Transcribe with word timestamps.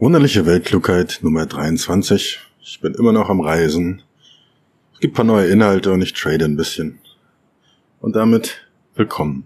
Wunderliche 0.00 0.46
Weltklugheit 0.46 1.18
Nummer 1.22 1.44
23. 1.44 2.38
Ich 2.62 2.80
bin 2.80 2.94
immer 2.94 3.10
noch 3.10 3.30
am 3.30 3.40
Reisen. 3.40 4.02
Es 4.94 5.00
gibt 5.00 5.16
paar 5.16 5.24
neue 5.24 5.48
Inhalte 5.48 5.90
und 5.90 6.00
ich 6.02 6.12
trade 6.12 6.44
ein 6.44 6.56
bisschen. 6.56 7.00
Und 8.00 8.14
damit 8.14 8.60
willkommen. 8.94 9.42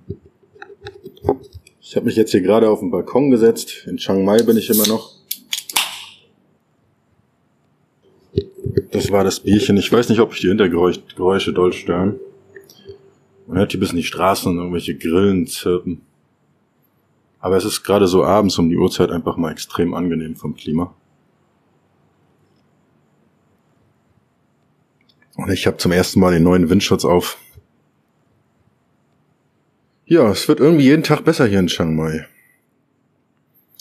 Ich 1.80 1.96
habe 1.96 2.04
mich 2.04 2.16
jetzt 2.16 2.32
hier 2.32 2.42
gerade 2.42 2.68
auf 2.68 2.80
den 2.80 2.90
Balkon 2.90 3.30
gesetzt. 3.30 3.86
In 3.86 3.96
Chiang 3.96 4.26
Mai 4.26 4.42
bin 4.42 4.58
ich 4.58 4.68
immer 4.68 4.86
noch. 4.86 5.14
Das 8.90 9.10
war 9.10 9.24
das 9.24 9.40
Bierchen. 9.40 9.78
Ich 9.78 9.90
weiß 9.90 10.10
nicht, 10.10 10.20
ob 10.20 10.34
ich 10.34 10.40
die 10.40 10.48
Hintergeräusche 10.48 11.54
doll 11.54 11.72
stören. 11.72 12.20
Man 13.46 13.56
hört 13.56 13.70
hier 13.70 13.80
bis 13.80 13.92
in 13.92 13.96
die 13.96 14.02
Straßen 14.02 14.52
und 14.52 14.58
irgendwelche 14.58 14.98
Grillen 14.98 15.46
zirpen. 15.46 16.02
Aber 17.42 17.56
es 17.56 17.64
ist 17.64 17.82
gerade 17.82 18.06
so 18.06 18.24
abends 18.24 18.56
um 18.58 18.70
die 18.70 18.76
Uhrzeit 18.76 19.10
einfach 19.10 19.36
mal 19.36 19.50
extrem 19.50 19.94
angenehm 19.94 20.36
vom 20.36 20.54
Klima. 20.54 20.94
Und 25.34 25.50
ich 25.50 25.66
habe 25.66 25.76
zum 25.76 25.90
ersten 25.90 26.20
Mal 26.20 26.32
den 26.32 26.44
neuen 26.44 26.70
Windschutz 26.70 27.04
auf. 27.04 27.36
Ja, 30.06 30.30
es 30.30 30.46
wird 30.46 30.60
irgendwie 30.60 30.84
jeden 30.84 31.02
Tag 31.02 31.24
besser 31.24 31.46
hier 31.46 31.58
in 31.58 31.66
Chiang 31.66 31.96
Mai. 31.96 32.28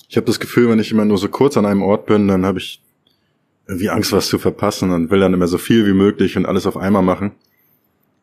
Ich 0.10 0.18
habe 0.18 0.26
das 0.26 0.40
Gefühl, 0.40 0.70
wenn 0.70 0.80
ich 0.80 0.92
immer 0.92 1.06
nur 1.06 1.20
so 1.20 1.30
kurz 1.30 1.56
an 1.56 1.68
einem 1.68 1.84
Ort 1.84 2.08
bin, 2.08 2.28
dann 2.28 2.46
habe 2.46 2.58
ich 2.58 2.82
irgendwie 3.68 3.90
Angst, 3.90 4.12
was 4.12 4.28
zu 4.28 4.40
verpassen 4.40 4.92
und 4.92 5.12
will 5.12 5.20
dann 5.20 5.36
immer 5.36 5.48
so 5.48 5.60
viel 5.60 5.86
wie 5.86 5.94
möglich 5.94 6.36
und 6.36 6.48
alles 6.48 6.66
auf 6.66 6.78
einmal 6.78 7.04
machen. 7.04 7.34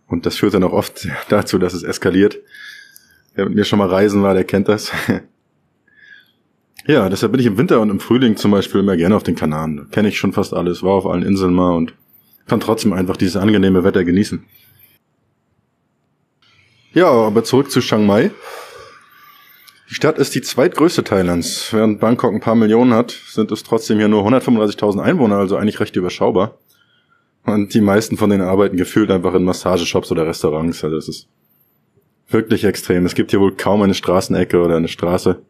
Und 0.08 0.26
das 0.26 0.36
führt 0.36 0.54
dann 0.54 0.64
auch 0.64 0.72
oft 0.72 1.06
dazu, 1.28 1.58
dass 1.58 1.74
es 1.74 1.84
eskaliert. 1.84 2.40
Wer 3.38 3.44
mit 3.44 3.54
mir 3.54 3.64
schon 3.64 3.78
mal 3.78 3.86
reisen 3.86 4.24
war, 4.24 4.34
der 4.34 4.42
kennt 4.42 4.66
das. 4.66 4.90
ja, 6.88 7.08
deshalb 7.08 7.30
bin 7.30 7.40
ich 7.40 7.46
im 7.46 7.56
Winter 7.56 7.80
und 7.80 7.88
im 7.88 8.00
Frühling 8.00 8.36
zum 8.36 8.50
Beispiel 8.50 8.80
immer 8.80 8.96
gerne 8.96 9.14
auf 9.14 9.22
den 9.22 9.36
Kanaren. 9.36 9.88
Kenne 9.92 10.08
ich 10.08 10.18
schon 10.18 10.32
fast 10.32 10.52
alles, 10.52 10.82
war 10.82 10.94
auf 10.94 11.06
allen 11.06 11.22
Inseln 11.22 11.54
mal 11.54 11.76
und 11.76 11.94
kann 12.48 12.58
trotzdem 12.58 12.92
einfach 12.92 13.16
dieses 13.16 13.36
angenehme 13.36 13.84
Wetter 13.84 14.02
genießen. 14.02 14.44
Ja, 16.94 17.06
aber 17.06 17.44
zurück 17.44 17.70
zu 17.70 17.78
Chiang 17.78 18.06
Mai. 18.06 18.32
Die 19.88 19.94
Stadt 19.94 20.18
ist 20.18 20.34
die 20.34 20.42
zweitgrößte 20.42 21.04
Thailands. 21.04 21.72
Während 21.72 22.00
Bangkok 22.00 22.34
ein 22.34 22.40
paar 22.40 22.56
Millionen 22.56 22.92
hat, 22.92 23.12
sind 23.28 23.52
es 23.52 23.62
trotzdem 23.62 23.98
hier 23.98 24.08
nur 24.08 24.26
135.000 24.26 25.00
Einwohner, 25.00 25.36
also 25.36 25.56
eigentlich 25.56 25.78
recht 25.78 25.94
überschaubar. 25.94 26.58
Und 27.44 27.72
die 27.72 27.82
meisten 27.82 28.16
von 28.16 28.30
denen 28.30 28.42
arbeiten 28.42 28.76
gefühlt 28.76 29.12
einfach 29.12 29.34
in 29.34 29.44
Massageshops 29.44 30.10
oder 30.10 30.26
Restaurants. 30.26 30.82
Also 30.82 30.96
es 30.96 31.06
ist 31.06 31.28
wirklich 32.28 32.64
extrem. 32.64 33.06
Es 33.06 33.14
gibt 33.14 33.30
hier 33.30 33.40
wohl 33.40 33.56
kaum 33.56 33.82
eine 33.82 33.94
Straßenecke 33.94 34.60
oder 34.60 34.76
eine 34.76 34.88
Straße, 34.88 35.40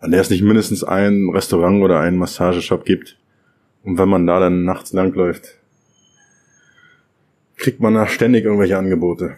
an 0.00 0.10
der 0.10 0.20
es 0.20 0.30
nicht 0.30 0.42
mindestens 0.42 0.84
ein 0.84 1.30
Restaurant 1.30 1.82
oder 1.82 2.00
einen 2.00 2.18
Massageshop 2.18 2.84
gibt. 2.84 3.16
Und 3.82 3.98
wenn 3.98 4.08
man 4.08 4.26
da 4.26 4.40
dann 4.40 4.64
nachts 4.64 4.92
langläuft, 4.92 5.56
kriegt 7.56 7.80
man 7.80 7.94
da 7.94 8.06
ständig 8.06 8.44
irgendwelche 8.44 8.78
Angebote. 8.78 9.36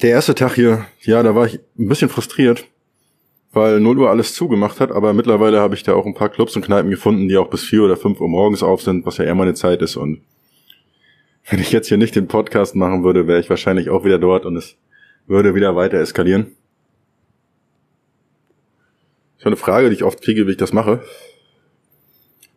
Der 0.00 0.10
erste 0.10 0.34
Tag 0.34 0.54
hier, 0.54 0.86
ja, 1.00 1.22
da 1.22 1.34
war 1.34 1.46
ich 1.46 1.60
ein 1.78 1.88
bisschen 1.88 2.08
frustriert, 2.08 2.66
weil 3.52 3.78
0 3.78 3.98
Uhr 3.98 4.10
alles 4.10 4.34
zugemacht 4.34 4.80
hat, 4.80 4.90
aber 4.90 5.12
mittlerweile 5.12 5.60
habe 5.60 5.74
ich 5.74 5.82
da 5.82 5.94
auch 5.94 6.06
ein 6.06 6.14
paar 6.14 6.30
Clubs 6.30 6.56
und 6.56 6.64
Kneipen 6.64 6.90
gefunden, 6.90 7.28
die 7.28 7.36
auch 7.36 7.48
bis 7.48 7.62
4 7.62 7.84
oder 7.84 7.96
5 7.96 8.20
Uhr 8.20 8.28
morgens 8.28 8.62
auf 8.62 8.82
sind, 8.82 9.06
was 9.06 9.18
ja 9.18 9.24
eher 9.24 9.34
meine 9.34 9.54
Zeit 9.54 9.80
ist. 9.82 9.96
Und 9.96 10.22
wenn 11.48 11.60
ich 11.60 11.72
jetzt 11.72 11.88
hier 11.88 11.96
nicht 11.96 12.14
den 12.14 12.28
Podcast 12.28 12.74
machen 12.74 13.04
würde, 13.04 13.26
wäre 13.26 13.40
ich 13.40 13.50
wahrscheinlich 13.50 13.90
auch 13.90 14.04
wieder 14.04 14.18
dort 14.18 14.46
und 14.46 14.56
es 14.56 14.76
würde 15.26 15.54
wieder 15.54 15.76
weiter 15.76 15.98
eskalieren. 15.98 16.56
Ich 19.38 19.44
habe 19.44 19.56
eine 19.56 19.56
Frage, 19.56 19.88
die 19.88 19.96
ich 19.96 20.04
oft 20.04 20.22
kriege, 20.22 20.46
wie 20.46 20.52
ich 20.52 20.56
das 20.56 20.72
mache. 20.72 21.02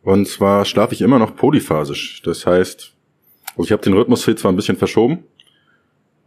Und 0.03 0.27
zwar 0.27 0.65
schlafe 0.65 0.93
ich 0.93 1.01
immer 1.01 1.17
noch 1.17 1.35
polyphasisch. 1.35 2.21
Das 2.23 2.45
heißt, 2.45 2.93
also 3.51 3.63
ich 3.63 3.71
habe 3.71 3.81
den 3.81 3.93
Rhythmus 3.93 4.21
zwar 4.21 4.51
ein 4.51 4.55
bisschen 4.55 4.77
verschoben, 4.77 5.23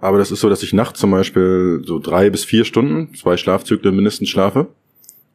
aber 0.01 0.19
das 0.19 0.33
ist 0.33 0.41
so, 0.41 0.49
dass 0.49 0.63
ich 0.63 0.73
nachts 0.73 0.99
zum 0.99 1.13
Beispiel 1.13 1.83
so 1.85 2.01
drei 2.01 2.31
bis 2.31 2.45
vier 2.45 2.65
Stunden, 2.65 3.15
zwei 3.15 3.37
Schlafzyklen 3.37 3.95
mindestens 3.95 4.31
schlafe 4.31 4.69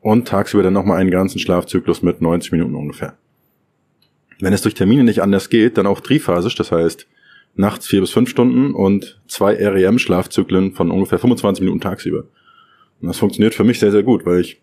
und 0.02 0.28
tagsüber 0.28 0.64
dann 0.64 0.74
nochmal 0.74 1.00
einen 1.00 1.12
ganzen 1.12 1.40
Schlafzyklus 1.40 2.02
mit 2.02 2.22
90 2.22 2.52
Minuten 2.52 2.76
ungefähr. 2.76 3.18
Wenn 4.44 4.52
es 4.52 4.62
durch 4.62 4.74
Termine 4.74 5.06
nicht 5.06 5.22
anders 5.22 5.50
geht, 5.50 5.78
dann 5.78 5.88
auch 5.88 6.02
triphasisch, 6.02 6.56
das 6.56 6.74
heißt 6.74 7.08
nachts 7.56 7.88
vier 7.88 8.02
bis 8.02 8.12
fünf 8.12 8.30
Stunden 8.30 8.76
und 8.76 9.22
zwei 9.26 9.54
REM-Schlafzyklen 9.54 10.74
von 10.74 10.92
ungefähr 10.92 11.18
25 11.18 11.64
Minuten 11.64 11.80
tagsüber. 11.80 12.26
Und 13.00 13.08
das 13.08 13.20
funktioniert 13.20 13.54
für 13.54 13.64
mich 13.64 13.80
sehr, 13.80 13.94
sehr 13.94 14.04
gut, 14.04 14.26
weil 14.26 14.42
ich 14.42 14.62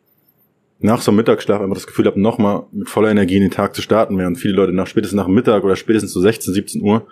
nach 0.81 1.01
so 1.01 1.11
einem 1.11 1.17
Mittagsschlaf 1.17 1.63
einfach 1.63 1.77
das 1.77 1.87
Gefühl 1.87 2.05
habe, 2.05 2.21
nochmal 2.21 2.65
mit 2.73 2.91
voller 2.91 3.11
Energie 3.11 3.37
in 3.37 3.41
den 3.41 3.51
Tag 3.51 3.75
zu 3.75 3.81
starten, 3.81 4.19
während 4.19 4.37
viele 4.37 4.53
Leute 4.53 4.75
nach 4.75 4.87
spätestens 4.87 5.17
nach 5.17 5.29
Mittag 5.29 5.65
oder 5.65 5.77
spätestens 5.77 6.13
zu 6.13 6.19
so 6.19 6.25
16, 6.25 6.53
17 6.53 6.83
Uhr 6.83 7.07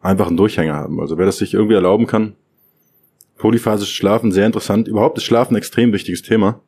einfach 0.00 0.28
einen 0.28 0.38
Durchhänger 0.38 0.76
haben. 0.76 1.00
Also 1.00 1.18
wer 1.18 1.26
das 1.26 1.36
sich 1.36 1.52
irgendwie 1.52 1.74
erlauben 1.74 2.06
kann, 2.06 2.36
polyphasisches 3.36 3.94
Schlafen, 3.94 4.32
sehr 4.32 4.46
interessant. 4.46 4.88
Überhaupt 4.88 5.18
ist 5.18 5.24
Schlafen 5.24 5.52
ein 5.52 5.58
extrem 5.58 5.92
wichtiges 5.92 6.22
Thema. 6.22 6.62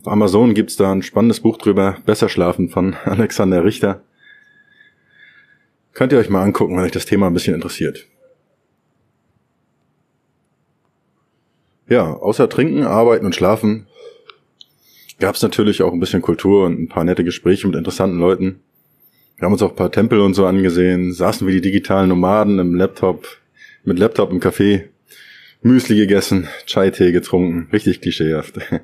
Auf 0.00 0.08
Amazon 0.08 0.54
gibt's 0.54 0.74
da 0.74 0.90
ein 0.90 1.02
spannendes 1.02 1.38
Buch 1.38 1.56
drüber, 1.56 1.98
Besser 2.04 2.28
Schlafen 2.28 2.68
von 2.68 2.94
Alexander 3.04 3.64
Richter. 3.64 4.02
Könnt 5.96 6.12
ihr 6.12 6.18
euch 6.18 6.28
mal 6.28 6.42
angucken, 6.42 6.76
wenn 6.76 6.84
euch 6.84 6.92
das 6.92 7.06
Thema 7.06 7.26
ein 7.26 7.32
bisschen 7.32 7.54
interessiert. 7.54 8.06
Ja, 11.88 12.12
außer 12.12 12.50
Trinken, 12.50 12.82
Arbeiten 12.82 13.24
und 13.24 13.34
Schlafen 13.34 13.86
gab's 15.18 15.40
natürlich 15.40 15.82
auch 15.82 15.94
ein 15.94 16.00
bisschen 16.00 16.20
Kultur 16.20 16.66
und 16.66 16.78
ein 16.78 16.88
paar 16.88 17.04
nette 17.04 17.24
Gespräche 17.24 17.66
mit 17.66 17.76
interessanten 17.76 18.18
Leuten. 18.18 18.60
Wir 19.38 19.46
haben 19.46 19.54
uns 19.54 19.62
auch 19.62 19.70
ein 19.70 19.76
paar 19.76 19.90
Tempel 19.90 20.20
und 20.20 20.34
so 20.34 20.44
angesehen, 20.44 21.14
saßen 21.14 21.46
wie 21.46 21.52
die 21.52 21.62
digitalen 21.62 22.10
Nomaden 22.10 22.58
im 22.58 22.74
Laptop, 22.74 23.26
mit 23.84 23.98
Laptop 23.98 24.32
im 24.32 24.40
Café, 24.40 24.88
Müsli 25.62 25.96
gegessen, 25.96 26.46
Chai-Tee 26.66 27.12
getrunken, 27.12 27.70
richtig 27.72 28.02
klischeehaft. 28.02 28.58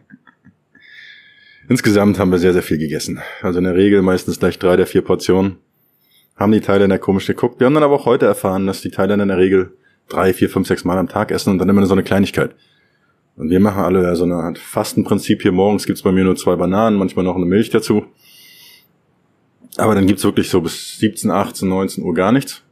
Insgesamt 1.68 2.18
haben 2.18 2.32
wir 2.32 2.38
sehr, 2.38 2.54
sehr 2.54 2.62
viel 2.62 2.78
gegessen. 2.78 3.20
Also 3.42 3.58
in 3.58 3.66
der 3.66 3.76
Regel 3.76 4.00
meistens 4.00 4.38
gleich 4.38 4.58
drei 4.58 4.76
der 4.76 4.86
vier 4.86 5.02
Portionen. 5.02 5.58
Haben 6.36 6.52
die 6.52 6.60
Thailänder 6.60 6.98
komisch 6.98 7.26
geguckt. 7.26 7.60
Wir 7.60 7.66
haben 7.66 7.74
dann 7.74 7.82
aber 7.82 7.94
auch 7.94 8.06
heute 8.06 8.26
erfahren, 8.26 8.66
dass 8.66 8.80
die 8.80 8.90
Thailänder 8.90 9.24
in 9.24 9.28
der 9.28 9.38
Regel 9.38 9.76
drei, 10.08 10.32
vier, 10.32 10.50
fünf, 10.50 10.66
sechs 10.66 10.84
Mal 10.84 10.98
am 10.98 11.08
Tag 11.08 11.30
essen 11.30 11.50
und 11.50 11.58
dann 11.58 11.68
immer 11.68 11.86
so 11.86 11.94
eine 11.94 12.02
Kleinigkeit. 12.02 12.54
Und 13.36 13.50
wir 13.50 13.60
machen 13.60 13.82
alle 13.82 14.14
so 14.16 14.24
eine 14.24 14.34
Art 14.34 14.58
Fastenprinzip 14.58 15.42
hier. 15.42 15.52
Morgens 15.52 15.86
gibt's 15.86 16.02
bei 16.02 16.12
mir 16.12 16.24
nur 16.24 16.36
zwei 16.36 16.56
Bananen, 16.56 16.98
manchmal 16.98 17.24
noch 17.24 17.36
eine 17.36 17.46
Milch 17.46 17.70
dazu. 17.70 18.04
Aber 19.76 19.94
dann 19.94 20.06
gibt's 20.06 20.24
wirklich 20.24 20.50
so 20.50 20.60
bis 20.60 20.98
17, 20.98 21.30
18, 21.30 21.68
19 21.68 22.04
Uhr 22.04 22.14
gar 22.14 22.32
nichts. 22.32 22.62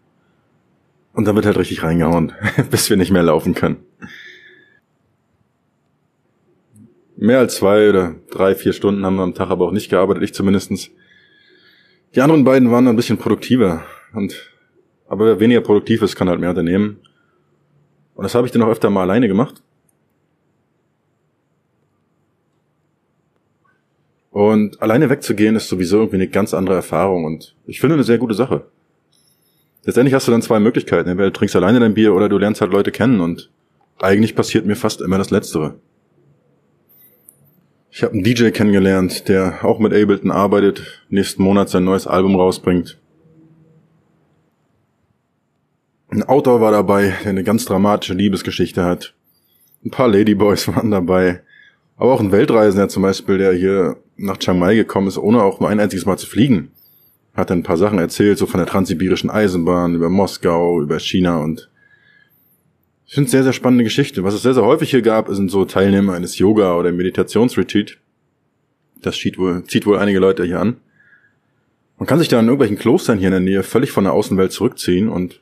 Und 1.12 1.24
dann 1.26 1.34
wird 1.34 1.46
halt 1.46 1.58
richtig 1.58 1.82
reingehauen, 1.82 2.32
bis 2.70 2.90
wir 2.90 2.96
nicht 2.96 3.10
mehr 3.10 3.22
laufen 3.22 3.54
können. 3.54 3.78
Mehr 7.16 7.38
als 7.38 7.56
zwei 7.56 7.88
oder 7.88 8.14
drei, 8.30 8.54
vier 8.54 8.72
Stunden 8.72 9.04
haben 9.04 9.16
wir 9.16 9.22
am 9.22 9.34
Tag 9.34 9.50
aber 9.50 9.66
auch 9.66 9.72
nicht 9.72 9.90
gearbeitet, 9.90 10.22
ich 10.22 10.34
zumindestens. 10.34 10.90
Die 12.14 12.20
anderen 12.20 12.44
beiden 12.44 12.70
waren 12.70 12.88
ein 12.88 12.96
bisschen 12.96 13.18
produktiver. 13.18 13.84
Und, 14.12 14.50
aber 15.08 15.26
wer 15.26 15.40
weniger 15.40 15.60
produktiv 15.60 16.02
ist, 16.02 16.16
kann 16.16 16.28
halt 16.28 16.40
mehr 16.40 16.50
unternehmen. 16.50 16.98
Und 18.14 18.24
das 18.24 18.34
habe 18.34 18.46
ich 18.46 18.52
dann 18.52 18.62
auch 18.62 18.68
öfter 18.68 18.90
mal 18.90 19.02
alleine 19.02 19.28
gemacht. 19.28 19.62
Und 24.30 24.80
alleine 24.80 25.10
wegzugehen 25.10 25.56
ist 25.56 25.68
sowieso 25.68 25.98
irgendwie 25.98 26.16
eine 26.16 26.28
ganz 26.28 26.54
andere 26.54 26.76
Erfahrung 26.76 27.24
und 27.24 27.56
ich 27.66 27.80
finde 27.80 27.94
eine 27.94 28.04
sehr 28.04 28.18
gute 28.18 28.34
Sache. 28.34 28.64
Letztendlich 29.84 30.14
hast 30.14 30.28
du 30.28 30.32
dann 30.32 30.42
zwei 30.42 30.60
Möglichkeiten. 30.60 31.08
Entweder 31.08 31.30
du 31.30 31.38
trinkst 31.38 31.56
alleine 31.56 31.80
dein 31.80 31.94
Bier 31.94 32.14
oder 32.14 32.28
du 32.28 32.38
lernst 32.38 32.60
halt 32.60 32.72
Leute 32.72 32.92
kennen 32.92 33.20
und 33.20 33.50
eigentlich 33.98 34.36
passiert 34.36 34.66
mir 34.66 34.76
fast 34.76 35.00
immer 35.00 35.18
das 35.18 35.30
Letztere. 35.30 35.74
Ich 37.92 38.04
habe 38.04 38.14
einen 38.14 38.22
DJ 38.22 38.50
kennengelernt, 38.50 39.28
der 39.28 39.64
auch 39.64 39.80
mit 39.80 39.92
Ableton 39.92 40.30
arbeitet, 40.30 41.04
nächsten 41.08 41.42
Monat 41.42 41.68
sein 41.68 41.84
neues 41.84 42.06
Album 42.06 42.36
rausbringt. 42.36 43.00
Ein 46.08 46.22
Autor 46.22 46.60
war 46.60 46.70
dabei, 46.70 47.14
der 47.24 47.30
eine 47.30 47.42
ganz 47.42 47.64
dramatische 47.64 48.14
Liebesgeschichte 48.14 48.84
hat. 48.84 49.14
Ein 49.84 49.90
paar 49.90 50.08
Ladyboys 50.08 50.68
waren 50.74 50.92
dabei. 50.92 51.42
Aber 51.96 52.12
auch 52.12 52.20
ein 52.20 52.32
Weltreisender 52.32 52.88
zum 52.88 53.02
Beispiel, 53.02 53.38
der 53.38 53.52
hier 53.52 53.96
nach 54.16 54.38
Chiang 54.38 54.58
Mai 54.58 54.76
gekommen 54.76 55.08
ist, 55.08 55.18
ohne 55.18 55.42
auch 55.42 55.58
nur 55.58 55.68
ein 55.68 55.80
einziges 55.80 56.06
Mal 56.06 56.16
zu 56.16 56.26
fliegen. 56.26 56.70
Hat 57.34 57.50
ein 57.50 57.62
paar 57.64 57.76
Sachen 57.76 57.98
erzählt, 57.98 58.38
so 58.38 58.46
von 58.46 58.58
der 58.58 58.66
transsibirischen 58.66 59.30
Eisenbahn, 59.30 59.94
über 59.96 60.08
Moskau, 60.08 60.80
über 60.80 60.98
China 61.00 61.38
und 61.38 61.70
ich 63.10 63.14
finde 63.14 63.26
es 63.26 63.32
sehr, 63.32 63.42
sehr 63.42 63.52
spannende 63.52 63.82
Geschichte. 63.82 64.22
Was 64.22 64.34
es 64.34 64.42
sehr, 64.42 64.54
sehr 64.54 64.64
häufig 64.64 64.88
hier 64.88 65.02
gab, 65.02 65.28
sind 65.30 65.50
so 65.50 65.64
Teilnehmer 65.64 66.12
eines 66.12 66.38
Yoga- 66.38 66.76
oder 66.76 66.92
Meditationsretreat. 66.92 67.98
Das 69.02 69.16
zieht 69.16 69.36
wohl, 69.36 69.64
zieht 69.64 69.84
wohl 69.84 69.98
einige 69.98 70.20
Leute 70.20 70.44
hier 70.44 70.60
an. 70.60 70.76
Man 71.98 72.06
kann 72.06 72.20
sich 72.20 72.28
da 72.28 72.38
in 72.38 72.46
irgendwelchen 72.46 72.78
Klostern 72.78 73.18
hier 73.18 73.26
in 73.26 73.32
der 73.32 73.40
Nähe 73.40 73.64
völlig 73.64 73.90
von 73.90 74.04
der 74.04 74.12
Außenwelt 74.12 74.52
zurückziehen 74.52 75.08
und 75.08 75.40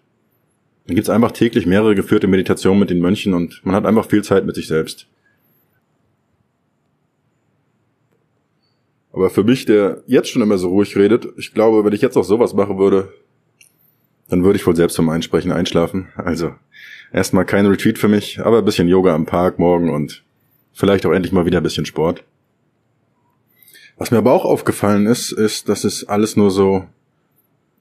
dann 0.87 0.95
gibt's 0.95 1.11
einfach 1.11 1.33
täglich 1.33 1.67
mehrere 1.67 1.95
geführte 1.95 2.27
Meditationen 2.27 2.81
mit 2.81 2.89
den 2.89 3.01
Mönchen 3.01 3.35
und 3.35 3.61
man 3.67 3.75
hat 3.75 3.85
einfach 3.85 4.09
viel 4.09 4.25
Zeit 4.25 4.47
mit 4.47 4.55
sich 4.55 4.67
selbst. 4.67 5.07
Aber 9.13 9.29
für 9.29 9.45
mich, 9.45 9.67
der 9.67 10.03
jetzt 10.07 10.31
schon 10.31 10.41
immer 10.41 10.57
so 10.57 10.71
ruhig 10.71 10.97
redet, 10.97 11.29
ich 11.37 11.53
glaube, 11.53 11.85
wenn 11.85 11.93
ich 11.93 12.01
jetzt 12.01 12.17
auch 12.17 12.25
sowas 12.25 12.55
machen 12.55 12.79
würde, 12.79 13.13
dann 14.31 14.43
würde 14.43 14.59
ich 14.59 14.67
wohl 14.67 14.75
selbst 14.75 14.97
vom 14.97 15.11
Einsprechen 15.11 15.53
einschlafen. 15.53 16.09
Also 16.17 16.55
erstmal 17.13 17.45
kein 17.45 17.67
Retreat 17.67 17.99
für 17.99 18.09
mich, 18.09 18.41
aber 18.41 18.59
ein 18.59 18.65
bisschen 18.65 18.89
Yoga 18.89 19.15
am 19.15 19.27
Park 19.27 19.59
morgen 19.59 19.91
und 19.91 20.25
vielleicht 20.73 21.07
auch 21.07 21.13
endlich 21.13 21.33
mal 21.33 21.47
wieder 21.47 21.59
ein 21.59 21.65
bisschen 21.65 21.87
Sport. 21.87 22.25
Was 23.97 24.11
mir 24.11 24.19
aber 24.19 24.33
auch 24.33 24.45
aufgefallen 24.45 25.07
ist, 25.07 25.33
ist, 25.33 25.69
dass 25.69 25.85
es 25.85 26.09
alles 26.09 26.37
nur 26.37 26.51
so 26.51 26.87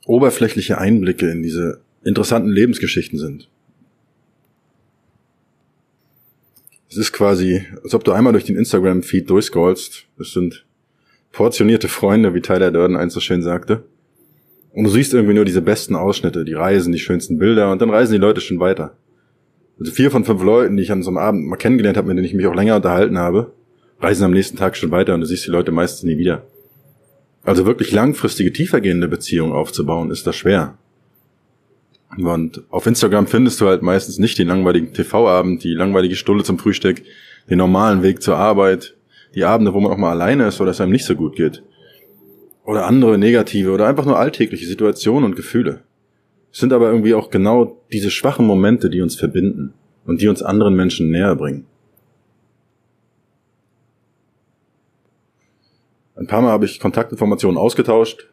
oberflächliche 0.06 0.78
Einblicke 0.78 1.30
in 1.30 1.44
diese 1.44 1.82
interessanten 2.04 2.50
Lebensgeschichten 2.50 3.20
sind. 3.20 3.50
Es 6.90 6.98
ist 6.98 7.12
quasi, 7.12 7.66
als 7.84 7.94
ob 7.94 8.04
du 8.04 8.14
einmal 8.14 8.34
durch 8.34 8.46
den 8.46 8.56
Instagram-Feed 8.56 9.30
durchscrollst. 9.30 10.06
Es 10.20 10.32
sind 10.32 10.66
portionierte 11.34 11.90
Freunde, 11.90 12.34
wie 12.34 12.42
Tyler 12.42 12.72
Durden 12.72 12.96
eins 12.96 13.14
so 13.14 13.20
schön 13.20 13.44
sagte. 13.44 13.84
Und 14.72 14.86
du 14.86 14.90
siehst 14.90 15.14
irgendwie 15.14 15.34
nur 15.34 15.46
diese 15.46 15.62
besten 15.62 15.96
Ausschnitte, 15.96 16.46
die 16.46 16.54
Reisen, 16.54 16.94
die 16.94 17.00
schönsten 17.00 17.38
Bilder 17.38 17.72
und 17.72 17.82
dann 17.82 17.90
reisen 17.90 18.14
die 18.14 18.20
Leute 18.20 18.42
schon 18.42 18.60
weiter. 18.60 18.96
Also 19.80 19.92
vier 19.92 20.12
von 20.12 20.26
fünf 20.26 20.44
Leuten, 20.44 20.76
die 20.78 20.84
ich 20.84 20.92
an 20.92 21.04
so 21.04 21.10
einem 21.10 21.18
Abend 21.18 21.48
mal 21.48 21.56
kennengelernt 21.56 21.98
habe, 21.98 22.08
mit 22.08 22.18
denen 22.18 22.26
ich 22.26 22.34
mich 22.34 22.48
auch 22.48 22.56
länger 22.56 22.78
unterhalten 22.78 23.18
habe, 23.18 23.54
reisen 24.00 24.24
am 24.24 24.32
nächsten 24.32 24.58
Tag 24.58 24.76
schon 24.76 24.92
weiter 24.92 25.14
und 25.14 25.22
du 25.22 25.28
siehst 25.28 25.46
die 25.46 25.52
Leute 25.52 25.72
meistens 25.72 26.04
nie 26.04 26.18
wieder. 26.18 26.44
Also 27.44 27.66
wirklich 27.66 27.92
langfristige, 27.92 28.52
tiefergehende 28.52 29.08
Beziehungen 29.08 29.54
aufzubauen, 29.54 30.12
ist 30.12 30.28
das 30.28 30.36
schwer. 30.36 30.78
Und 32.18 32.64
auf 32.70 32.88
Instagram 32.88 33.28
findest 33.28 33.62
du 33.62 33.68
halt 33.68 33.82
meistens 33.84 34.18
nicht 34.18 34.40
den 34.40 34.48
langweiligen 34.48 34.94
TV-Abend, 34.94 35.64
die 35.64 35.74
langweilige 35.74 36.16
Stunde 36.16 36.44
zum 36.44 36.58
Frühstück, 36.58 37.04
den 37.50 37.58
normalen 37.58 38.02
Weg 38.02 38.22
zur 38.22 38.38
Arbeit, 38.38 38.96
die 39.36 39.44
Abende, 39.44 39.74
wo 39.74 39.80
man 39.80 39.92
auch 39.92 39.98
mal 39.98 40.12
alleine 40.12 40.48
ist 40.48 40.60
oder 40.60 40.72
es 40.72 40.82
einem 40.82 40.92
nicht 40.92 41.06
so 41.06 41.16
gut 41.16 41.36
geht. 41.36 41.64
Oder 42.66 42.86
andere 42.86 43.18
negative 43.18 43.72
oder 43.72 43.88
einfach 43.88 44.06
nur 44.06 44.18
alltägliche 44.18 44.66
Situationen 44.66 45.24
und 45.24 45.36
Gefühle. 45.36 45.82
Sind 46.58 46.74
aber 46.74 46.90
irgendwie 46.90 47.14
auch 47.14 47.30
genau 47.30 47.80
diese 47.94 48.10
schwachen 48.10 48.48
Momente, 48.48 48.90
die 48.90 49.02
uns 49.02 49.14
verbinden 49.14 49.76
und 50.08 50.22
die 50.22 50.28
uns 50.28 50.42
anderen 50.42 50.76
Menschen 50.76 51.12
näher 51.12 51.36
bringen. 51.36 51.68
Ein 56.16 56.26
paar 56.26 56.42
Mal 56.42 56.50
habe 56.50 56.66
ich 56.66 56.80
Kontaktinformationen 56.80 57.60
ausgetauscht 57.60 58.32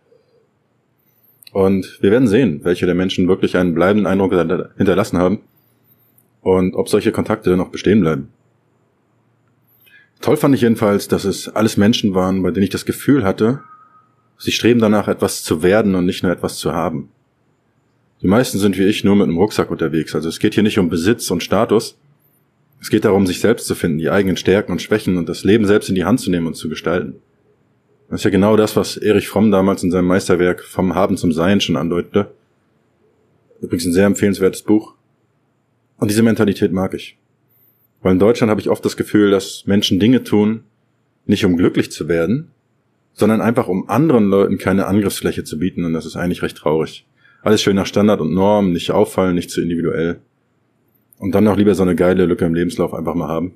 und 1.52 1.98
wir 2.00 2.10
werden 2.10 2.26
sehen, 2.26 2.60
welche 2.64 2.86
der 2.86 2.94
Menschen 2.94 3.28
wirklich 3.28 3.58
einen 3.58 3.74
bleibenden 3.74 4.06
Eindruck 4.06 4.32
hinterlassen 4.78 5.18
haben 5.18 5.40
und 6.40 6.76
ob 6.76 6.88
solche 6.88 7.12
Kontakte 7.12 7.54
noch 7.58 7.68
bestehen 7.68 8.00
bleiben. 8.00 8.30
Toll 10.22 10.38
fand 10.38 10.54
ich 10.54 10.62
jedenfalls, 10.62 11.08
dass 11.08 11.26
es 11.26 11.50
alles 11.50 11.76
Menschen 11.76 12.14
waren, 12.14 12.42
bei 12.42 12.52
denen 12.52 12.64
ich 12.64 12.70
das 12.70 12.86
Gefühl 12.86 13.22
hatte, 13.22 13.60
sie 14.38 14.52
streben 14.52 14.80
danach, 14.80 15.08
etwas 15.08 15.42
zu 15.42 15.62
werden 15.62 15.94
und 15.94 16.06
nicht 16.06 16.22
nur 16.22 16.32
etwas 16.32 16.56
zu 16.56 16.72
haben. 16.72 17.10
Die 18.22 18.26
meisten 18.26 18.58
sind 18.58 18.78
wie 18.78 18.84
ich 18.84 19.04
nur 19.04 19.16
mit 19.16 19.24
einem 19.24 19.38
Rucksack 19.38 19.70
unterwegs. 19.70 20.14
Also 20.14 20.28
es 20.28 20.38
geht 20.38 20.54
hier 20.54 20.62
nicht 20.62 20.78
um 20.78 20.88
Besitz 20.88 21.30
und 21.30 21.42
Status. 21.42 21.98
Es 22.80 22.90
geht 22.90 23.04
darum, 23.04 23.26
sich 23.26 23.40
selbst 23.40 23.66
zu 23.66 23.74
finden, 23.74 23.98
die 23.98 24.10
eigenen 24.10 24.36
Stärken 24.36 24.72
und 24.72 24.82
Schwächen 24.82 25.16
und 25.16 25.28
das 25.28 25.44
Leben 25.44 25.66
selbst 25.66 25.88
in 25.88 25.94
die 25.94 26.04
Hand 26.04 26.20
zu 26.20 26.30
nehmen 26.30 26.46
und 26.46 26.54
zu 26.54 26.68
gestalten. 26.68 27.16
Das 28.08 28.20
ist 28.20 28.24
ja 28.24 28.30
genau 28.30 28.56
das, 28.56 28.76
was 28.76 28.96
Erich 28.96 29.28
Fromm 29.28 29.50
damals 29.50 29.82
in 29.82 29.90
seinem 29.90 30.06
Meisterwerk 30.06 30.62
vom 30.62 30.94
Haben 30.94 31.16
zum 31.16 31.32
Sein 31.32 31.60
schon 31.60 31.76
andeutete. 31.76 32.30
Übrigens 33.60 33.86
ein 33.86 33.92
sehr 33.92 34.06
empfehlenswertes 34.06 34.62
Buch. 34.62 34.94
Und 35.96 36.10
diese 36.10 36.22
Mentalität 36.22 36.72
mag 36.72 36.92
ich. 36.94 37.16
Weil 38.02 38.12
in 38.12 38.18
Deutschland 38.18 38.50
habe 38.50 38.60
ich 38.60 38.68
oft 38.68 38.84
das 38.84 38.98
Gefühl, 38.98 39.30
dass 39.30 39.64
Menschen 39.66 39.98
Dinge 39.98 40.22
tun, 40.22 40.64
nicht 41.24 41.44
um 41.46 41.56
glücklich 41.56 41.90
zu 41.90 42.08
werden, 42.08 42.50
sondern 43.14 43.40
einfach 43.40 43.68
um 43.68 43.88
anderen 43.88 44.28
Leuten 44.28 44.58
keine 44.58 44.86
Angriffsfläche 44.86 45.44
zu 45.44 45.58
bieten 45.58 45.84
und 45.84 45.94
das 45.94 46.04
ist 46.04 46.16
eigentlich 46.16 46.42
recht 46.42 46.58
traurig. 46.58 47.06
Alles 47.44 47.60
schön 47.60 47.76
nach 47.76 47.84
Standard 47.84 48.22
und 48.22 48.32
Norm, 48.32 48.72
nicht 48.72 48.90
auffallen, 48.90 49.34
nicht 49.34 49.50
zu 49.50 49.60
individuell. 49.60 50.18
Und 51.18 51.34
dann 51.34 51.44
noch 51.44 51.58
lieber 51.58 51.74
so 51.74 51.82
eine 51.82 51.94
geile 51.94 52.24
Lücke 52.24 52.46
im 52.46 52.54
Lebenslauf 52.54 52.94
einfach 52.94 53.14
mal 53.14 53.28
haben. 53.28 53.52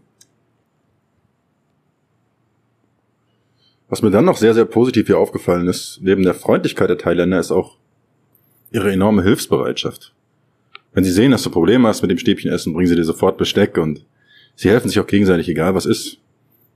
Was 3.89 4.03
mir 4.03 4.11
dann 4.11 4.27
noch 4.27 4.37
sehr, 4.37 4.53
sehr 4.53 4.67
positiv 4.67 5.07
hier 5.07 5.19
aufgefallen 5.19 5.67
ist, 5.69 6.01
neben 6.03 6.23
der 6.23 6.35
Freundlichkeit 6.35 6.91
der 6.91 6.99
Thailänder, 6.99 7.41
ist 7.41 7.51
auch 7.51 7.79
ihre 8.71 8.93
enorme 8.93 9.23
Hilfsbereitschaft. 9.23 10.13
Wenn 10.93 11.05
sie 11.05 11.11
sehen, 11.11 11.31
dass 11.31 11.43
du 11.43 11.49
Probleme 11.49 11.89
hast 11.89 12.03
mit 12.03 12.11
dem 12.11 12.19
Stäbchenessen, 12.19 12.75
bringen 12.75 12.89
sie 12.89 12.97
dir 12.97 13.05
sofort 13.05 13.39
Besteck 13.39 13.79
und 13.79 14.05
sie 14.55 14.69
helfen 14.69 14.89
sich 14.91 15.01
auch 15.01 15.07
gegenseitig, 15.07 15.49
egal 15.49 15.75
was 15.75 15.87
ist. 15.87 16.19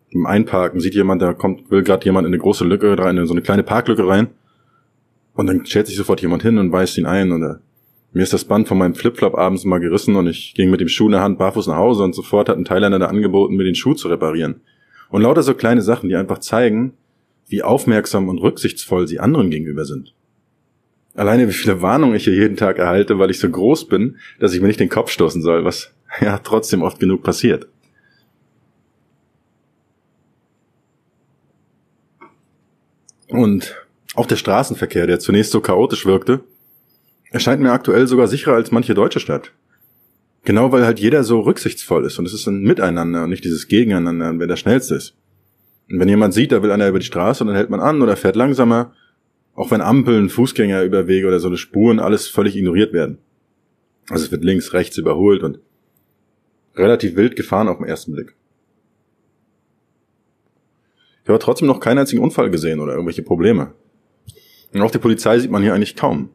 Im 0.08 0.24
Einparken 0.24 0.80
sieht 0.80 0.94
jemand, 0.94 1.20
da 1.20 1.34
kommt, 1.34 1.70
will 1.70 1.82
gerade 1.82 2.06
jemand 2.06 2.26
in 2.26 2.32
eine 2.32 2.40
große 2.40 2.64
Lücke 2.64 2.98
rein, 2.98 3.18
in 3.18 3.26
so 3.26 3.34
eine 3.34 3.42
kleine 3.42 3.64
Parklücke 3.64 4.08
rein. 4.08 4.28
Und 5.42 5.48
dann 5.48 5.66
stellt 5.66 5.88
sich 5.88 5.96
sofort 5.96 6.22
jemand 6.22 6.42
hin 6.42 6.56
und 6.56 6.70
weist 6.70 6.96
ihn 6.96 7.04
ein. 7.04 7.32
Und 7.32 7.40
mir 8.12 8.22
ist 8.22 8.32
das 8.32 8.44
Band 8.44 8.68
von 8.68 8.78
meinem 8.78 8.94
Flipflop 8.94 9.34
abends 9.36 9.64
mal 9.64 9.80
gerissen 9.80 10.14
und 10.14 10.28
ich 10.28 10.54
ging 10.54 10.70
mit 10.70 10.80
dem 10.80 10.86
Schuh 10.86 11.06
in 11.06 11.12
der 11.12 11.20
Hand 11.20 11.36
barfuß 11.36 11.66
nach 11.66 11.78
Hause 11.78 12.04
und 12.04 12.14
sofort 12.14 12.48
hat 12.48 12.56
ein 12.56 12.64
Thailänder 12.64 13.00
da 13.00 13.06
angeboten, 13.06 13.56
mir 13.56 13.64
den 13.64 13.74
Schuh 13.74 13.94
zu 13.94 14.06
reparieren. 14.06 14.60
Und 15.10 15.22
lauter 15.22 15.42
so 15.42 15.54
kleine 15.54 15.82
Sachen, 15.82 16.08
die 16.08 16.14
einfach 16.14 16.38
zeigen, 16.38 16.92
wie 17.48 17.64
aufmerksam 17.64 18.28
und 18.28 18.38
rücksichtsvoll 18.38 19.08
sie 19.08 19.18
anderen 19.18 19.50
gegenüber 19.50 19.84
sind. 19.84 20.14
Alleine 21.16 21.48
wie 21.48 21.52
viele 21.52 21.82
Warnungen 21.82 22.14
ich 22.14 22.22
hier 22.22 22.34
jeden 22.34 22.56
Tag 22.56 22.78
erhalte, 22.78 23.18
weil 23.18 23.32
ich 23.32 23.40
so 23.40 23.50
groß 23.50 23.88
bin, 23.88 24.18
dass 24.38 24.54
ich 24.54 24.60
mir 24.60 24.68
nicht 24.68 24.78
den 24.78 24.90
Kopf 24.90 25.10
stoßen 25.10 25.42
soll, 25.42 25.64
was 25.64 25.92
ja 26.20 26.38
trotzdem 26.38 26.82
oft 26.82 27.00
genug 27.00 27.24
passiert. 27.24 27.66
Und 33.26 33.74
auch 34.14 34.26
der 34.26 34.36
Straßenverkehr, 34.36 35.06
der 35.06 35.18
zunächst 35.18 35.52
so 35.52 35.60
chaotisch 35.60 36.06
wirkte, 36.06 36.40
erscheint 37.30 37.62
mir 37.62 37.72
aktuell 37.72 38.06
sogar 38.06 38.28
sicherer 38.28 38.54
als 38.54 38.70
manche 38.70 38.94
deutsche 38.94 39.20
Stadt. 39.20 39.52
Genau 40.44 40.72
weil 40.72 40.84
halt 40.84 40.98
jeder 40.98 41.24
so 41.24 41.40
rücksichtsvoll 41.40 42.04
ist 42.04 42.18
und 42.18 42.26
es 42.26 42.34
ist 42.34 42.46
ein 42.46 42.62
Miteinander 42.62 43.24
und 43.24 43.30
nicht 43.30 43.44
dieses 43.44 43.68
Gegeneinander, 43.68 44.34
wer 44.38 44.46
der 44.46 44.56
Schnellste 44.56 44.96
ist. 44.96 45.14
Und 45.88 46.00
wenn 46.00 46.08
jemand 46.08 46.34
sieht, 46.34 46.52
da 46.52 46.62
will 46.62 46.72
einer 46.72 46.88
über 46.88 46.98
die 46.98 47.06
Straße 47.06 47.42
und 47.42 47.48
dann 47.48 47.56
hält 47.56 47.70
man 47.70 47.80
an 47.80 48.02
oder 48.02 48.16
fährt 48.16 48.36
langsamer, 48.36 48.92
auch 49.54 49.70
wenn 49.70 49.80
Ampeln, 49.80 50.28
Fußgängerüberwege 50.28 51.26
oder 51.28 51.38
so 51.38 51.48
eine 51.48 51.56
Spuren 51.56 52.00
alles 52.00 52.26
völlig 52.26 52.56
ignoriert 52.56 52.92
werden. 52.92 53.18
Also 54.08 54.24
es 54.24 54.32
wird 54.32 54.44
links, 54.44 54.72
rechts 54.72 54.98
überholt 54.98 55.42
und 55.42 55.60
relativ 56.74 57.16
wild 57.16 57.36
gefahren 57.36 57.68
auf 57.68 57.78
den 57.78 57.86
ersten 57.86 58.12
Blick. 58.12 58.34
Ich 61.22 61.28
habe 61.28 61.38
trotzdem 61.38 61.68
noch 61.68 61.78
keinen 61.78 61.98
einzigen 61.98 62.22
Unfall 62.22 62.50
gesehen 62.50 62.80
oder 62.80 62.92
irgendwelche 62.92 63.22
Probleme. 63.22 63.74
Und 64.72 64.82
auch 64.82 64.90
die 64.90 64.98
Polizei 64.98 65.38
sieht 65.38 65.50
man 65.50 65.62
hier 65.62 65.74
eigentlich 65.74 65.96
kaum. 65.96 66.30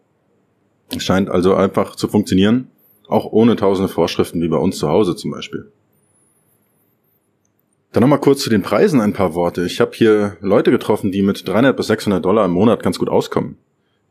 Es 0.95 1.03
scheint 1.03 1.29
also 1.29 1.55
einfach 1.55 1.95
zu 1.95 2.07
funktionieren, 2.07 2.69
auch 3.07 3.25
ohne 3.25 3.55
tausende 3.55 3.91
Vorschriften 3.91 4.41
wie 4.41 4.47
bei 4.47 4.57
uns 4.57 4.77
zu 4.77 4.87
Hause 4.89 5.15
zum 5.15 5.31
Beispiel. 5.31 5.71
Dann 7.91 8.01
nochmal 8.01 8.19
kurz 8.19 8.41
zu 8.41 8.49
den 8.49 8.61
Preisen 8.61 9.01
ein 9.01 9.13
paar 9.13 9.33
Worte. 9.33 9.65
Ich 9.65 9.81
habe 9.81 9.91
hier 9.93 10.37
Leute 10.41 10.71
getroffen, 10.71 11.11
die 11.11 11.21
mit 11.21 11.47
300 11.47 11.75
bis 11.75 11.87
600 11.87 12.23
Dollar 12.23 12.45
im 12.45 12.51
Monat 12.51 12.83
ganz 12.83 12.99
gut 12.99 13.09
auskommen. 13.09 13.57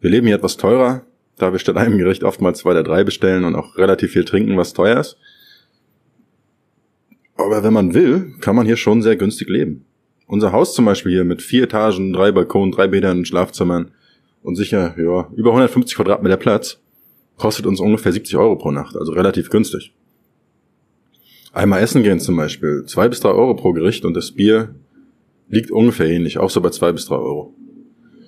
Wir 0.01 0.11
leben 0.11 0.27
hier 0.27 0.37
etwas 0.37 0.57
teurer, 0.57 1.03
da 1.39 1.53
wir 1.53 1.59
statt 1.59 1.77
einem 1.77 1.99
Gericht 1.99 2.25
oftmals 2.25 2.59
zwei 2.59 2.71
oder 2.71 2.83
drei 2.83 3.05
bestellen 3.05 3.45
und 3.45 3.55
auch 3.55 3.77
relativ 3.77 4.13
viel 4.13 4.25
trinken, 4.25 4.57
was 4.57 4.73
teuer 4.73 4.99
ist. 4.99 5.19
Aber 7.37 7.63
wenn 7.63 7.73
man 7.73 7.95
will, 7.95 8.35
kann 8.41 8.57
man 8.57 8.67
hier 8.67 8.77
schon 8.77 9.03
sehr 9.03 9.17
günstig 9.17 9.49
leben. 9.49 9.85
Unser 10.27 10.53
Haus 10.53 10.75
zum 10.75 10.85
Beispiel 10.87 11.13
hier 11.13 11.25
mit 11.25 11.43
vier 11.43 11.65
Etagen, 11.65 12.13
drei 12.13 12.33
Balkonen, 12.33 12.73
drei 12.73 12.89
Bädern, 12.89 13.25
Schlafzimmern 13.25 13.93
und 14.47 14.55
sicher, 14.55 14.95
ja, 14.97 15.29
über 15.35 15.51
150 15.51 15.97
Quadratmeter 15.97 16.37
Platz 16.37 16.81
kostet 17.37 17.67
uns 17.67 17.81
ungefähr 17.81 18.13
70 18.13 18.37
Euro 18.37 18.57
pro 18.57 18.71
Nacht, 18.71 18.97
also 18.97 19.13
relativ 19.13 19.51
günstig. 19.51 19.93
Einmal 21.53 21.83
essen 21.83 22.05
gehen 22.05 22.21
zum 22.21 22.37
Beispiel, 22.37 22.85
zwei 22.87 23.09
bis 23.09 23.19
drei 23.19 23.31
Euro 23.31 23.57
pro 23.57 23.73
Gericht 23.73 24.05
und 24.05 24.15
das 24.15 24.31
Bier 24.31 24.77
liegt 25.49 25.73
ungefähr 25.73 26.07
ähnlich, 26.07 26.39
auch 26.39 26.51
so 26.51 26.61
bei 26.61 26.71
zwei 26.71 26.93
bis 26.93 27.07
drei 27.07 27.17
Euro. 27.17 27.55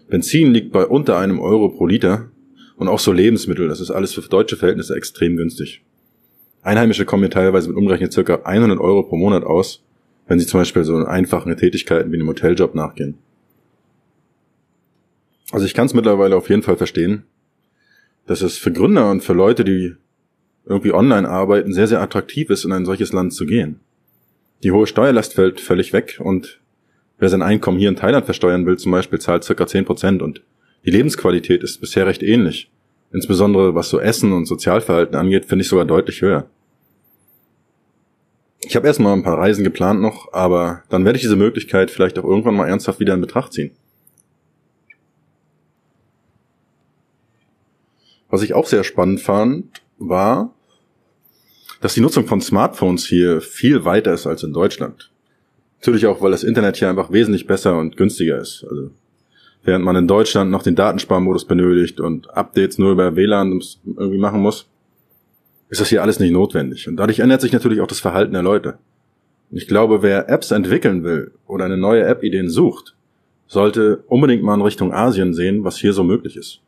Benzin 0.09 0.53
liegt 0.53 0.73
bei 0.73 0.87
unter 0.87 1.19
einem 1.19 1.39
Euro 1.39 1.69
pro 1.69 1.87
Liter 1.87 2.31
und 2.77 2.89
auch 2.89 2.99
so 2.99 3.13
Lebensmittel, 3.13 3.69
das 3.69 3.81
ist 3.81 3.93
alles 3.93 4.13
für 4.13 4.23
deutsche 4.23 4.57
Verhältnisse 4.57 4.97
extrem 4.97 5.37
günstig. 5.37 5.85
Einheimische 6.63 7.05
kommen 7.05 7.23
hier 7.23 7.31
teilweise 7.31 7.69
mit 7.69 7.77
umgerechnet 7.77 8.13
circa 8.13 8.41
100 8.43 8.81
Euro 8.81 9.05
pro 9.05 9.17
Monat 9.17 9.45
aus, 9.45 9.85
wenn 10.27 10.41
sie 10.41 10.47
zum 10.47 10.61
Beispiel 10.61 10.83
so 10.83 10.97
einfachen 10.97 11.57
Tätigkeiten 11.57 12.11
wie 12.11 12.17
einem 12.17 12.29
Hoteljob 12.29 12.75
nachgehen. 12.75 13.19
Also 15.51 15.65
ich 15.65 15.75
kann 15.75 15.87
es 15.87 15.95
mittlerweile 15.95 16.37
auf 16.37 16.49
jeden 16.51 16.63
Fall 16.63 16.77
verstehen, 16.77 17.25
dass 18.27 18.43
es 18.43 18.59
für 18.59 18.73
Gründer 18.73 19.11
und 19.11 19.23
für 19.23 19.33
Leute, 19.33 19.65
die 19.65 19.95
irgendwie 20.67 20.93
online 20.93 21.29
arbeiten, 21.29 21.73
sehr, 21.73 21.87
sehr 21.87 22.03
attraktiv 22.03 22.51
ist, 22.51 22.65
in 22.65 22.73
ein 22.73 22.85
solches 22.85 23.13
Land 23.13 23.33
zu 23.33 23.47
gehen. 23.47 23.81
Die 24.63 24.73
hohe 24.73 24.87
Steuerlast 24.87 25.35
fällt 25.35 25.61
völlig 25.61 25.93
weg 25.93 26.21
und 26.23 26.61
wer 27.19 27.31
sein 27.31 27.43
Einkommen 27.43 27.79
hier 27.79 27.89
in 27.89 27.97
Thailand 27.97 28.27
versteuern 28.27 28.67
will, 28.67 28.77
zum 28.77 28.93
Beispiel, 28.93 29.19
zahlt 29.19 29.45
circa 29.45 29.67
10 29.67 29.87
Prozent 29.87 30.23
und 30.23 30.43
die 30.85 30.91
Lebensqualität 30.91 31.63
ist 31.63 31.81
bisher 31.81 32.07
recht 32.07 32.23
ähnlich. 32.23 32.71
Insbesondere 33.13 33.75
was 33.75 33.89
so 33.89 33.99
Essen 33.99 34.33
und 34.33 34.47
Sozialverhalten 34.47 35.17
angeht, 35.17 35.47
finde 35.47 35.63
ich 35.63 35.69
sogar 35.69 35.87
deutlich 35.87 36.21
höher. 36.21 36.49
Ich 38.61 38.77
habe 38.77 38.87
erstmal 38.87 39.15
ein 39.15 39.23
paar 39.23 39.39
Reisen 39.39 39.65
geplant 39.65 40.03
noch, 40.03 40.33
aber 40.33 40.83
dann 40.91 41.05
werde 41.05 41.17
ich 41.17 41.23
diese 41.23 41.37
Möglichkeit 41.37 41.91
vielleicht 41.91 42.19
auch 42.19 42.25
irgendwann 42.25 42.57
mal 42.57 42.69
ernsthaft 42.69 43.01
wieder 43.01 43.15
in 43.15 43.21
Betracht 43.21 43.55
ziehen. 43.55 43.71
Was 48.29 48.43
ich 48.43 48.55
auch 48.55 48.67
sehr 48.67 48.85
spannend 48.85 49.21
fand, 49.21 49.67
war, 49.99 50.55
dass 51.81 51.95
die 51.95 52.01
Nutzung 52.01 52.27
von 52.27 52.41
Smartphones 52.41 53.07
hier 53.07 53.41
viel 53.41 53.85
weiter 53.85 54.13
ist 54.13 54.27
als 54.27 54.43
in 54.43 54.53
Deutschland. 54.53 55.11
Natürlich 55.81 56.07
auch, 56.07 56.21
weil 56.21 56.33
das 56.33 56.45
Internet 56.45 56.77
hier 56.77 56.89
einfach 56.91 57.13
wesentlich 57.13 57.47
besser 57.47 57.79
und 57.79 57.97
günstiger 57.97 58.39
ist. 58.39 58.67
Also, 58.69 58.91
während 59.63 59.85
man 59.85 59.97
in 59.97 60.09
Deutschland 60.09 60.51
noch 60.51 60.63
den 60.63 60.75
Datensparmodus 60.75 61.45
benötigt 61.45 62.01
und 62.01 62.35
Updates 62.37 62.79
nur 62.79 62.93
über 62.93 63.15
WLAN 63.15 63.61
irgendwie 63.85 64.19
machen 64.19 64.41
muss, 64.41 64.69
ist 65.69 65.81
das 65.81 65.89
hier 65.89 66.03
alles 66.03 66.19
nicht 66.19 66.33
notwendig. 66.33 66.89
Und 66.89 66.97
dadurch 66.97 67.21
ändert 67.21 67.41
sich 67.41 67.53
natürlich 67.53 67.81
auch 67.81 67.87
das 67.87 68.01
Verhalten 68.01 68.33
der 68.33 68.43
Leute. 68.43 68.79
Und 69.51 69.57
ich 69.57 69.69
glaube, 69.69 70.03
wer 70.03 70.29
Apps 70.29 70.51
entwickeln 70.51 71.05
will 71.05 71.33
oder 71.47 71.65
eine 71.65 71.77
neue 71.77 72.05
App-Ideen 72.05 72.49
sucht, 72.49 72.97
sollte 73.47 74.05
unbedingt 74.09 74.43
mal 74.43 74.55
in 74.55 74.63
Richtung 74.63 74.93
Asien 74.93 75.33
sehen, 75.33 75.65
was 75.65 75.79
hier 75.79 75.93
so 75.93 76.05
möglich 76.05 76.37
ist. 76.37 76.61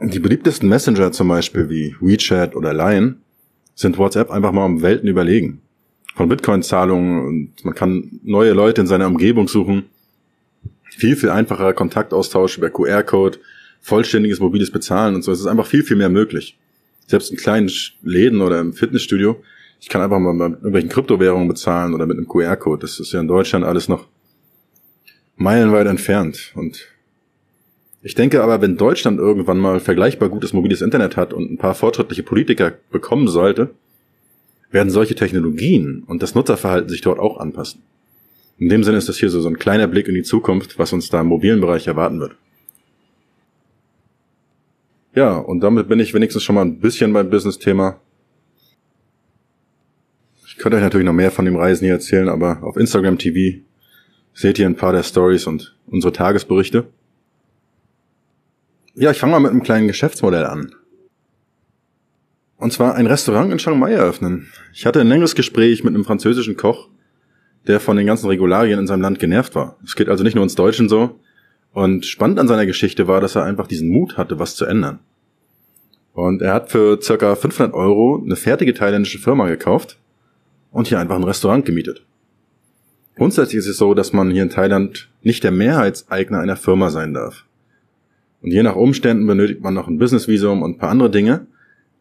Die 0.00 0.18
beliebtesten 0.18 0.68
Messenger 0.68 1.10
zum 1.12 1.28
Beispiel 1.28 1.70
wie 1.70 1.96
WeChat 2.00 2.54
oder 2.54 2.74
Line 2.74 3.16
sind 3.74 3.96
WhatsApp 3.96 4.30
einfach 4.30 4.52
mal 4.52 4.66
um 4.66 4.82
Welten 4.82 5.08
überlegen. 5.08 5.62
Von 6.14 6.28
Bitcoin-Zahlungen 6.28 7.26
und 7.26 7.64
man 7.64 7.74
kann 7.74 8.20
neue 8.22 8.52
Leute 8.52 8.82
in 8.82 8.86
seiner 8.86 9.06
Umgebung 9.06 9.48
suchen. 9.48 9.84
Viel, 10.90 11.16
viel 11.16 11.30
einfacher 11.30 11.72
Kontaktaustausch 11.72 12.58
über 12.58 12.70
QR-Code, 12.70 13.38
vollständiges 13.80 14.38
mobiles 14.38 14.70
Bezahlen 14.70 15.14
und 15.14 15.22
so. 15.22 15.32
Es 15.32 15.40
ist 15.40 15.46
einfach 15.46 15.66
viel, 15.66 15.82
viel 15.82 15.96
mehr 15.96 16.08
möglich. 16.08 16.58
Selbst 17.06 17.30
in 17.30 17.36
kleinen 17.36 17.70
Läden 18.02 18.42
oder 18.42 18.60
im 18.60 18.74
Fitnessstudio. 18.74 19.42
Ich 19.80 19.88
kann 19.88 20.02
einfach 20.02 20.18
mal 20.18 20.32
mit 20.32 20.58
irgendwelchen 20.58 20.90
Kryptowährungen 20.90 21.48
bezahlen 21.48 21.94
oder 21.94 22.06
mit 22.06 22.18
einem 22.18 22.28
QR-Code. 22.28 22.80
Das 22.80 22.98
ist 23.00 23.12
ja 23.12 23.20
in 23.20 23.28
Deutschland 23.28 23.64
alles 23.64 23.88
noch 23.88 24.08
meilenweit 25.36 25.86
entfernt. 25.86 26.52
Und 26.54 26.86
ich 28.06 28.14
denke 28.14 28.40
aber, 28.40 28.62
wenn 28.62 28.76
Deutschland 28.76 29.18
irgendwann 29.18 29.58
mal 29.58 29.80
vergleichbar 29.80 30.28
gutes 30.28 30.52
mobiles 30.52 30.80
Internet 30.80 31.16
hat 31.16 31.32
und 31.32 31.50
ein 31.50 31.58
paar 31.58 31.74
fortschrittliche 31.74 32.22
Politiker 32.22 32.74
bekommen 32.92 33.26
sollte, 33.26 33.70
werden 34.70 34.90
solche 34.90 35.16
Technologien 35.16 36.04
und 36.06 36.22
das 36.22 36.36
Nutzerverhalten 36.36 36.88
sich 36.88 37.00
dort 37.00 37.18
auch 37.18 37.38
anpassen. 37.38 37.82
In 38.58 38.68
dem 38.68 38.84
Sinne 38.84 38.98
ist 38.98 39.08
das 39.08 39.18
hier 39.18 39.28
so, 39.28 39.40
so 39.40 39.48
ein 39.48 39.58
kleiner 39.58 39.88
Blick 39.88 40.06
in 40.06 40.14
die 40.14 40.22
Zukunft, 40.22 40.78
was 40.78 40.92
uns 40.92 41.10
da 41.10 41.22
im 41.22 41.26
mobilen 41.26 41.60
Bereich 41.60 41.88
erwarten 41.88 42.20
wird. 42.20 42.36
Ja, 45.16 45.38
und 45.38 45.58
damit 45.58 45.88
bin 45.88 45.98
ich 45.98 46.14
wenigstens 46.14 46.44
schon 46.44 46.54
mal 46.54 46.64
ein 46.64 46.78
bisschen 46.78 47.12
beim 47.12 47.28
Business-Thema. 47.28 47.98
Ich 50.46 50.58
könnte 50.58 50.76
euch 50.76 50.84
natürlich 50.84 51.06
noch 51.06 51.12
mehr 51.12 51.32
von 51.32 51.44
dem 51.44 51.56
Reisen 51.56 51.86
hier 51.86 51.94
erzählen, 51.94 52.28
aber 52.28 52.62
auf 52.62 52.76
Instagram 52.76 53.18
TV 53.18 53.62
seht 54.32 54.60
ihr 54.60 54.66
ein 54.66 54.76
paar 54.76 54.92
der 54.92 55.02
Stories 55.02 55.48
und 55.48 55.76
unsere 55.88 56.12
Tagesberichte. 56.12 56.86
Ja, 58.98 59.10
ich 59.10 59.18
fange 59.18 59.32
mal 59.32 59.40
mit 59.40 59.50
einem 59.50 59.62
kleinen 59.62 59.88
Geschäftsmodell 59.88 60.46
an. 60.46 60.74
Und 62.56 62.72
zwar 62.72 62.94
ein 62.94 63.06
Restaurant 63.06 63.52
in 63.52 63.58
Chiang 63.58 63.78
Mai 63.78 63.92
eröffnen. 63.92 64.48
Ich 64.72 64.86
hatte 64.86 65.02
ein 65.02 65.08
längeres 65.08 65.34
Gespräch 65.34 65.84
mit 65.84 65.94
einem 65.94 66.06
französischen 66.06 66.56
Koch, 66.56 66.88
der 67.66 67.78
von 67.78 67.98
den 67.98 68.06
ganzen 68.06 68.28
Regularien 68.28 68.78
in 68.78 68.86
seinem 68.86 69.02
Land 69.02 69.18
genervt 69.18 69.54
war. 69.54 69.76
Es 69.84 69.96
geht 69.96 70.08
also 70.08 70.24
nicht 70.24 70.34
nur 70.34 70.42
uns 70.42 70.54
Deutschen 70.54 70.88
so. 70.88 71.20
Und 71.74 72.06
spannend 72.06 72.38
an 72.38 72.48
seiner 72.48 72.64
Geschichte 72.64 73.06
war, 73.06 73.20
dass 73.20 73.36
er 73.36 73.44
einfach 73.44 73.66
diesen 73.66 73.90
Mut 73.90 74.16
hatte, 74.16 74.38
was 74.38 74.56
zu 74.56 74.64
ändern. 74.64 75.00
Und 76.14 76.40
er 76.40 76.54
hat 76.54 76.70
für 76.70 76.98
circa 77.02 77.34
500 77.34 77.74
Euro 77.74 78.22
eine 78.24 78.36
fertige 78.36 78.72
thailändische 78.72 79.18
Firma 79.18 79.46
gekauft 79.46 79.98
und 80.70 80.88
hier 80.88 80.98
einfach 80.98 81.16
ein 81.16 81.24
Restaurant 81.24 81.66
gemietet. 81.66 82.06
Grundsätzlich 83.16 83.58
ist 83.58 83.68
es 83.68 83.76
so, 83.76 83.92
dass 83.92 84.14
man 84.14 84.30
hier 84.30 84.42
in 84.42 84.48
Thailand 84.48 85.10
nicht 85.20 85.44
der 85.44 85.50
Mehrheitseigner 85.50 86.38
einer 86.38 86.56
Firma 86.56 86.88
sein 86.88 87.12
darf. 87.12 87.44
Und 88.46 88.52
je 88.52 88.62
nach 88.62 88.76
Umständen 88.76 89.26
benötigt 89.26 89.60
man 89.60 89.74
noch 89.74 89.88
ein 89.88 89.98
Businessvisum 89.98 90.62
und 90.62 90.76
ein 90.76 90.78
paar 90.78 90.90
andere 90.90 91.10
Dinge. 91.10 91.48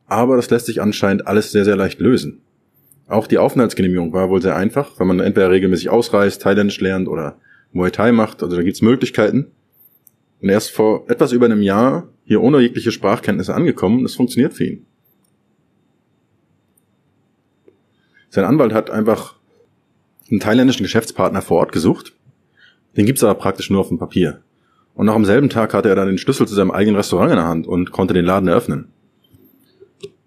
Aber 0.06 0.36
das 0.36 0.52
lässt 0.52 0.68
sich 0.68 0.80
anscheinend 0.80 1.26
alles 1.26 1.52
sehr, 1.52 1.66
sehr 1.66 1.76
leicht 1.76 2.00
lösen. 2.00 2.44
Auch 3.08 3.26
die 3.26 3.40
Aufenthaltsgenehmigung 3.40 4.14
war 4.14 4.30
wohl 4.30 4.44
sehr 4.44 4.56
einfach, 4.56 5.00
wenn 5.00 5.08
man 5.08 5.20
entweder 5.22 5.50
regelmäßig 5.50 5.90
ausreist, 5.90 6.44
Thailändisch 6.44 6.80
lernt 6.80 7.08
oder 7.08 7.40
Muay 7.74 7.90
Thai 7.90 8.12
macht. 8.12 8.44
Also 8.44 8.58
da 8.58 8.62
gibt's 8.62 8.84
Möglichkeiten. 8.84 9.48
Und 10.40 10.50
er 10.50 10.58
ist 10.58 10.70
vor 10.70 11.10
etwas 11.10 11.32
über 11.32 11.48
einem 11.48 11.64
Jahr 11.64 12.10
hier 12.26 12.44
ohne 12.44 12.60
jegliche 12.60 12.92
Sprachkenntnisse 12.92 13.56
angekommen. 13.56 14.04
Das 14.04 14.14
funktioniert 14.14 14.54
für 14.54 14.66
ihn. 14.66 14.86
Sein 18.30 18.46
Anwalt 18.46 18.72
hat 18.72 18.92
einfach 18.92 19.34
einen 20.30 20.42
thailändischen 20.42 20.84
Geschäftspartner 20.84 21.42
vor 21.42 21.58
Ort 21.58 21.72
gesucht. 21.72 22.14
Den 22.98 23.08
gibt's 23.08 23.24
aber 23.24 23.34
praktisch 23.34 23.72
nur 23.72 23.80
auf 23.80 23.88
dem 23.88 23.98
Papier. 23.98 24.44
Und 24.96 25.06
noch 25.06 25.16
am 25.16 25.26
selben 25.26 25.50
Tag 25.50 25.74
hatte 25.74 25.90
er 25.90 25.96
dann 25.96 26.08
den 26.08 26.18
Schlüssel 26.18 26.48
zu 26.48 26.56
seinem 26.56 26.72
eigenen 26.72 26.96
Restaurant 26.96 27.30
in 27.30 27.38
der 27.38 27.48
Hand 27.48 27.68
und 27.68 27.92
konnte 27.92 28.14
den 28.14 28.26
Laden 28.26 28.48
eröffnen. 28.48 28.88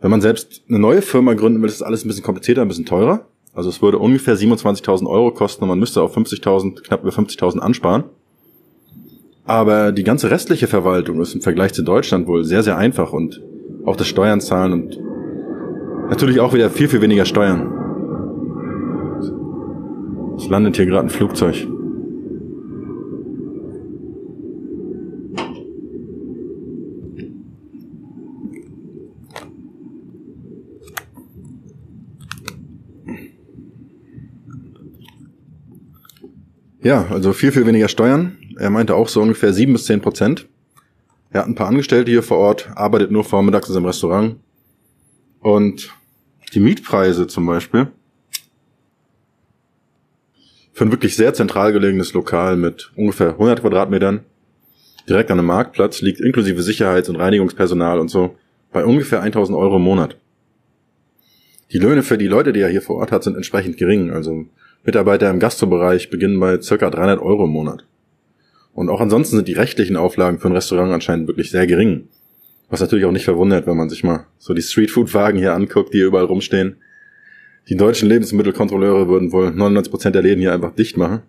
Wenn 0.01 0.11
man 0.11 0.21
selbst 0.21 0.63
eine 0.69 0.79
neue 0.79 1.03
Firma 1.03 1.35
gründen 1.35 1.61
will, 1.61 1.69
ist 1.69 1.81
das 1.81 1.87
alles 1.87 2.05
ein 2.05 2.09
bisschen 2.09 2.23
komplizierter, 2.23 2.63
ein 2.63 2.69
bisschen 2.69 2.87
teurer. 2.87 3.27
Also 3.55 3.71
es 3.71 3.83
würde 3.83 3.99
ungefähr 3.99 4.37
27.000 4.37 5.09
Euro 5.09 5.33
kosten 5.33 5.65
und 5.65 5.69
man 5.69 5.79
müsste 5.79 6.03
auf 6.03 6.17
50.000, 6.17 6.83
knapp 6.83 7.03
über 7.03 7.11
50.000 7.11 7.59
ansparen. 7.59 8.05
Aber 9.45 9.93
die 9.93 10.05
ganze 10.05 10.31
restliche 10.31 10.67
Verwaltung 10.67 11.21
ist 11.23 11.35
im 11.35 11.41
Vergleich 11.41 11.73
zu 11.73 11.83
Deutschland 11.83 12.29
wohl 12.29 12.45
sehr, 12.45 12.63
sehr 12.63 12.77
einfach 12.77 13.13
und 13.13 13.43
auch 13.87 13.97
das 13.97 14.07
Steuern 14.07 14.43
zahlen 14.43 14.73
und 14.75 15.01
natürlich 16.11 16.41
auch 16.41 16.53
wieder 16.53 16.69
viel, 16.69 16.89
viel 16.89 17.01
weniger 17.01 17.25
Steuern. 17.25 17.73
Es 20.37 20.49
landet 20.49 20.77
hier 20.77 20.87
gerade 20.87 21.07
ein 21.07 21.11
Flugzeug. 21.11 21.67
Ja, 36.81 37.07
also 37.11 37.33
viel, 37.33 37.53
viel 37.53 37.67
weniger 37.67 37.89
Steuern. 37.89 38.37
Er 38.59 38.71
meinte 38.71 38.95
auch 38.95 39.09
so 39.09 39.21
ungefähr 39.21 39.53
sieben 39.53 39.73
bis 39.73 39.87
zehn 39.87 40.01
Prozent. 40.01 40.47
Er 41.31 41.41
hat 41.41 41.49
ein 41.49 41.55
paar 41.55 41.69
Angestellte 41.69 42.11
hier 42.11 42.23
vor 42.23 42.39
Ort, 42.39 42.71
arbeitet 42.75 43.11
nur 43.11 43.25
vormittags 43.25 43.69
in 43.69 43.75
seinem 43.75 43.87
Restaurant. 43.87 44.37
Und 45.41 45.95
die 46.55 46.61
Mietpreise 46.61 47.27
zum 47.27 47.47
Beispiel 47.47 47.89
für 50.73 50.85
ein 50.85 50.93
wirklich 50.93 51.17
sehr 51.17 51.35
zentral 51.35 51.73
gelegenes 51.73 52.13
Lokal 52.13 52.57
mit 52.57 52.93
ungefähr 52.95 53.31
100 53.31 53.61
Quadratmetern 53.61 54.21
direkt 55.09 55.31
an 55.31 55.39
einem 55.39 55.49
Marktplatz 55.49 56.01
liegt 56.03 56.21
inklusive 56.21 56.63
Sicherheits- 56.63 57.09
und 57.09 57.17
Reinigungspersonal 57.17 57.99
und 57.99 58.09
so 58.09 58.37
bei 58.73 58.85
ungefähr 58.85 59.23
1000 59.23 59.57
Euro 59.57 59.77
im 59.77 59.83
Monat. 59.83 60.17
Die 61.73 61.79
Löhne 61.79 62.03
für 62.03 62.19
die 62.19 62.29
Leute, 62.29 62.53
die 62.53 62.61
er 62.61 62.69
hier 62.69 62.83
vor 62.83 62.97
Ort 62.97 63.13
hat, 63.13 63.25
sind 63.25 63.37
entsprechend 63.37 63.77
gering. 63.77 64.11
Also 64.11 64.47
Mitarbeiter 64.85 65.31
im 65.31 65.41
Gastrobereich 65.41 66.11
beginnen 66.11 66.39
bei 66.41 66.61
circa 66.61 66.91
300 66.91 67.21
Euro 67.21 67.45
im 67.45 67.51
Monat. 67.51 67.85
Und 68.73 68.91
auch 68.91 69.01
ansonsten 69.01 69.37
sind 69.37 69.49
die 69.49 69.55
rechtlichen 69.55 69.97
Auflagen 69.97 70.39
für 70.39 70.49
ein 70.49 70.55
Restaurant 70.55 70.93
anscheinend 70.93 71.27
wirklich 71.27 71.51
sehr 71.51 71.67
gering. 71.67 72.09
Was 72.71 72.81
natürlich 72.81 73.07
auch 73.07 73.13
nicht 73.13 73.25
verwundert, 73.25 73.67
wenn 73.67 73.77
man 73.77 73.89
sich 73.89 74.05
mal 74.05 74.27
so 74.39 74.55
die 74.55 74.63
Streetfood-Wagen 74.63 75.39
hier 75.39 75.55
anguckt, 75.55 75.93
die 75.93 75.99
hier 75.99 76.07
überall 76.07 76.27
rumstehen. 76.27 76.77
Die 77.69 77.77
deutschen 77.77 78.09
Lebensmittelkontrolleure 78.09 79.09
würden 79.09 79.33
wohl 79.33 79.49
99% 79.49 80.11
der 80.11 80.23
Läden 80.23 80.41
hier 80.41 80.53
einfach 80.53 80.75
dicht 80.75 80.97
machen. 80.97 81.23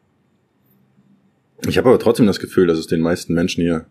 Ich 1.67 1.77
habe 1.77 1.89
aber 1.89 1.99
trotzdem 1.99 2.27
das 2.27 2.39
Gefühl, 2.39 2.67
dass 2.67 2.77
es 2.77 2.87
den 2.87 3.01
meisten 3.01 3.33
Menschen 3.33 3.61
hier 3.61 3.85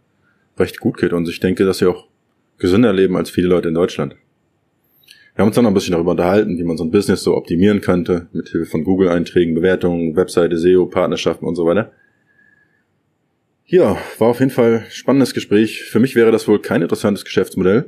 recht 0.58 0.80
gut 0.80 0.96
geht 0.96 1.12
und 1.12 1.28
ich 1.28 1.40
denke, 1.40 1.64
dass 1.64 1.78
sie 1.78 1.86
auch 1.86 2.06
gesünder 2.58 2.92
leben 2.92 3.16
als 3.16 3.30
viele 3.30 3.48
Leute 3.48 3.68
in 3.68 3.74
Deutschland. 3.74 4.16
Wir 5.38 5.42
haben 5.42 5.50
uns 5.50 5.54
dann 5.54 5.62
noch 5.62 5.70
ein 5.70 5.74
bisschen 5.74 5.92
darüber 5.92 6.10
unterhalten, 6.10 6.58
wie 6.58 6.64
man 6.64 6.76
so 6.76 6.82
ein 6.82 6.90
Business 6.90 7.22
so 7.22 7.36
optimieren 7.36 7.80
könnte, 7.80 8.26
mit 8.32 8.48
Hilfe 8.48 8.68
von 8.68 8.82
Google-Einträgen, 8.82 9.54
Bewertungen, 9.54 10.16
Webseite, 10.16 10.58
SEO, 10.58 10.86
Partnerschaften 10.86 11.46
und 11.46 11.54
so 11.54 11.64
weiter. 11.64 11.92
Ja, 13.64 13.96
war 14.18 14.30
auf 14.30 14.40
jeden 14.40 14.50
Fall 14.50 14.84
spannendes 14.90 15.34
Gespräch. 15.34 15.84
Für 15.84 16.00
mich 16.00 16.16
wäre 16.16 16.32
das 16.32 16.48
wohl 16.48 16.60
kein 16.60 16.82
interessantes 16.82 17.24
Geschäftsmodell. 17.24 17.84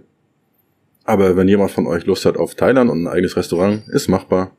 Aber 1.02 1.36
wenn 1.36 1.48
jemand 1.48 1.72
von 1.72 1.88
euch 1.88 2.06
Lust 2.06 2.24
hat 2.24 2.36
auf 2.36 2.54
Thailand 2.54 2.88
und 2.88 3.02
ein 3.02 3.08
eigenes 3.08 3.36
Restaurant, 3.36 3.82
ist 3.88 4.06
machbar. 4.06 4.56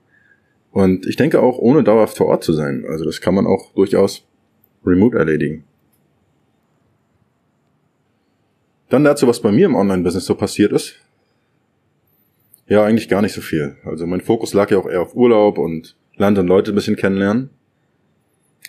Und 0.72 1.06
ich 1.06 1.16
denke 1.16 1.40
auch, 1.40 1.60
ohne 1.60 1.86
dauerhaft 1.86 2.18
vor 2.18 2.28
Ort 2.28 2.44
zu 2.44 2.52
sein. 2.52 2.84
Also 2.86 3.06
das 3.06 3.22
kann 3.22 3.36
man 3.36 3.48
auch 3.48 3.72
durchaus 3.74 4.28
remote 4.86 5.18
erledigen. 5.18 5.64
Dann 8.90 9.06
dazu, 9.06 9.28
was 9.28 9.42
bei 9.42 9.54
mir 9.54 9.68
im 9.68 9.76
Online-Business 9.76 10.26
so 10.26 10.36
passiert 10.36 10.74
ist. 10.74 10.98
Ja, 12.72 12.86
eigentlich 12.86 13.10
gar 13.10 13.22
nicht 13.22 13.34
so 13.34 13.42
viel. 13.42 13.76
Also 13.84 14.08
mein 14.08 14.22
Fokus 14.22 14.54
lag 14.54 14.72
ja 14.72 14.78
auch 14.78 14.88
eher 14.88 15.02
auf 15.02 15.14
Urlaub 15.14 15.58
und 15.58 15.98
Land 16.16 16.38
und 16.38 16.48
Leute 16.48 16.72
ein 16.72 16.76
bisschen 16.76 16.96
kennenlernen. 16.96 17.50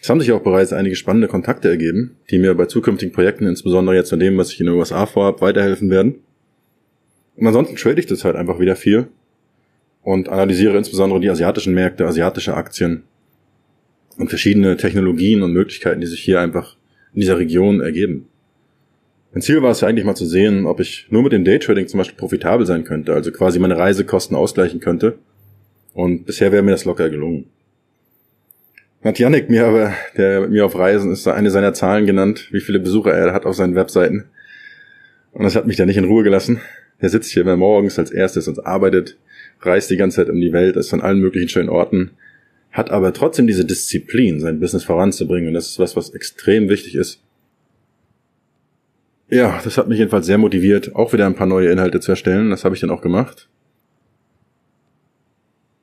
Es 0.03 0.11
haben 0.11 0.19
sich 0.19 0.33
auch 0.33 0.43
bereits 0.43 0.73
einige 0.73 0.97
spannende 0.97 1.29
Kontakte 1.29 1.69
ergeben, 1.69 2.17
die 2.29 2.41
mir 2.41 2.53
bei 2.57 2.67
zukünftigen 2.67 3.15
Projekten, 3.15 3.47
insbesondere 3.47 3.95
jetzt 3.95 4.11
von 4.11 4.19
dem, 4.19 4.37
was 4.39 4.51
ich 4.51 4.59
in 4.59 4.67
den 4.67 4.75
USA 4.75 5.07
vorhabe, 5.07 5.41
weiterhelfen 5.41 5.89
werden. 5.89 6.17
Und 7.37 7.47
ansonsten 7.47 7.77
trade 7.77 8.01
ich 8.01 8.07
das 8.07 8.25
halt 8.25 8.35
einfach 8.35 8.59
wieder 8.59 8.75
viel. 8.75 9.07
und 10.03 10.29
analysiere 10.29 10.77
insbesondere 10.77 11.21
die 11.21 11.31
asiatischen 11.31 11.73
Märkte, 11.73 12.05
asiatische 12.05 12.55
Aktien 12.55 13.05
und 14.19 14.31
verschiedene 14.31 14.77
Technologien 14.77 15.43
und 15.45 15.53
Möglichkeiten, 15.53 16.01
die 16.01 16.09
sich 16.09 16.23
hier 16.23 16.41
einfach 16.41 16.77
in 17.15 17.21
dieser 17.21 17.39
Region 17.39 17.81
ergeben. 17.81 18.27
Mein 19.33 19.41
Ziel 19.41 19.63
war 19.63 19.71
es 19.71 19.81
ja 19.81 19.89
eigentlich 19.89 20.05
mal 20.05 20.15
zu 20.15 20.27
sehen, 20.27 20.67
ob 20.67 20.79
ich 20.79 21.07
nur 21.09 21.23
mit 21.23 21.33
dem 21.33 21.45
Daytrading 21.45 21.89
zum 21.89 21.99
Beispiel 21.99 22.19
profitabel 22.19 22.67
sein 22.67 22.85
könnte, 22.85 23.15
also 23.15 23.33
quasi 23.33 23.59
meine 23.59 23.79
Reisekosten 23.79 24.37
ausgleichen 24.37 24.81
könnte. 24.81 25.19
Und 25.95 26.27
bisher 26.27 26.53
wäre 26.53 26.63
mir 26.63 26.73
das 26.73 26.85
locker 26.85 27.09
gelungen. 27.09 27.47
Hat 29.03 29.19
Yannick 29.19 29.49
mir 29.49 29.67
aber, 29.67 29.95
der 30.17 30.49
mir 30.49 30.67
auf 30.67 30.77
Reisen 30.77 31.11
ist, 31.13 31.27
eine 31.27 31.51
seiner 31.51 31.73
Zahlen 31.73 32.07
genannt, 32.07 32.49
wie 32.53 32.61
viele 32.61 32.79
Besucher 32.79 33.13
er 33.13 33.33
hat 33.33 33.47
auf 33.47 33.57
seinen 33.57 33.75
Webseiten. 33.75 34.25
Und 35.33 35.45
das 35.45 35.57
hat 35.57 35.67
mich 35.67 35.77
da 35.77 35.87
nicht 35.87 35.97
in 35.97 36.05
Ruhe 36.05 36.23
gelassen. 36.23 36.61
Er 36.99 37.09
sitzt 37.09 37.33
hier 37.33 37.43
immer 37.43 37.57
morgens 37.57 37.99
als 37.99 38.11
erstes 38.11 38.49
und 38.49 38.65
arbeitet, 38.65 39.17
reist 39.61 39.91
die 39.91 39.97
ganze 39.97 40.17
Zeit 40.17 40.29
um 40.29 40.41
die 40.41 40.53
Welt, 40.53 40.77
ist 40.77 40.93
an 40.93 41.01
allen 41.01 41.21
möglichen 41.21 41.49
schönen 41.49 41.69
Orten, 41.71 42.13
hat 42.71 42.91
aber 42.91 43.13
trotzdem 43.13 43.47
diese 43.47 43.65
Disziplin, 43.65 44.41
sein 44.41 44.61
Business 44.61 44.85
voranzubringen. 44.85 45.49
Und 45.49 45.55
das 45.55 45.69
ist 45.69 45.79
was, 45.79 45.97
was 45.97 46.11
extrem 46.11 46.69
wichtig 46.69 46.95
ist. 46.95 47.23
Ja, 49.33 49.63
das 49.65 49.79
hat 49.79 49.89
mich 49.89 49.97
jedenfalls 49.97 50.27
sehr 50.27 50.37
motiviert, 50.37 50.95
auch 50.95 51.15
wieder 51.15 51.25
ein 51.25 51.35
paar 51.35 51.47
neue 51.47 51.73
Inhalte 51.73 52.01
zu 52.01 52.13
erstellen. 52.13 52.51
Das 52.51 52.67
habe 52.67 52.75
ich 52.75 52.83
dann 52.83 52.91
auch 52.91 53.01
gemacht. 53.01 53.49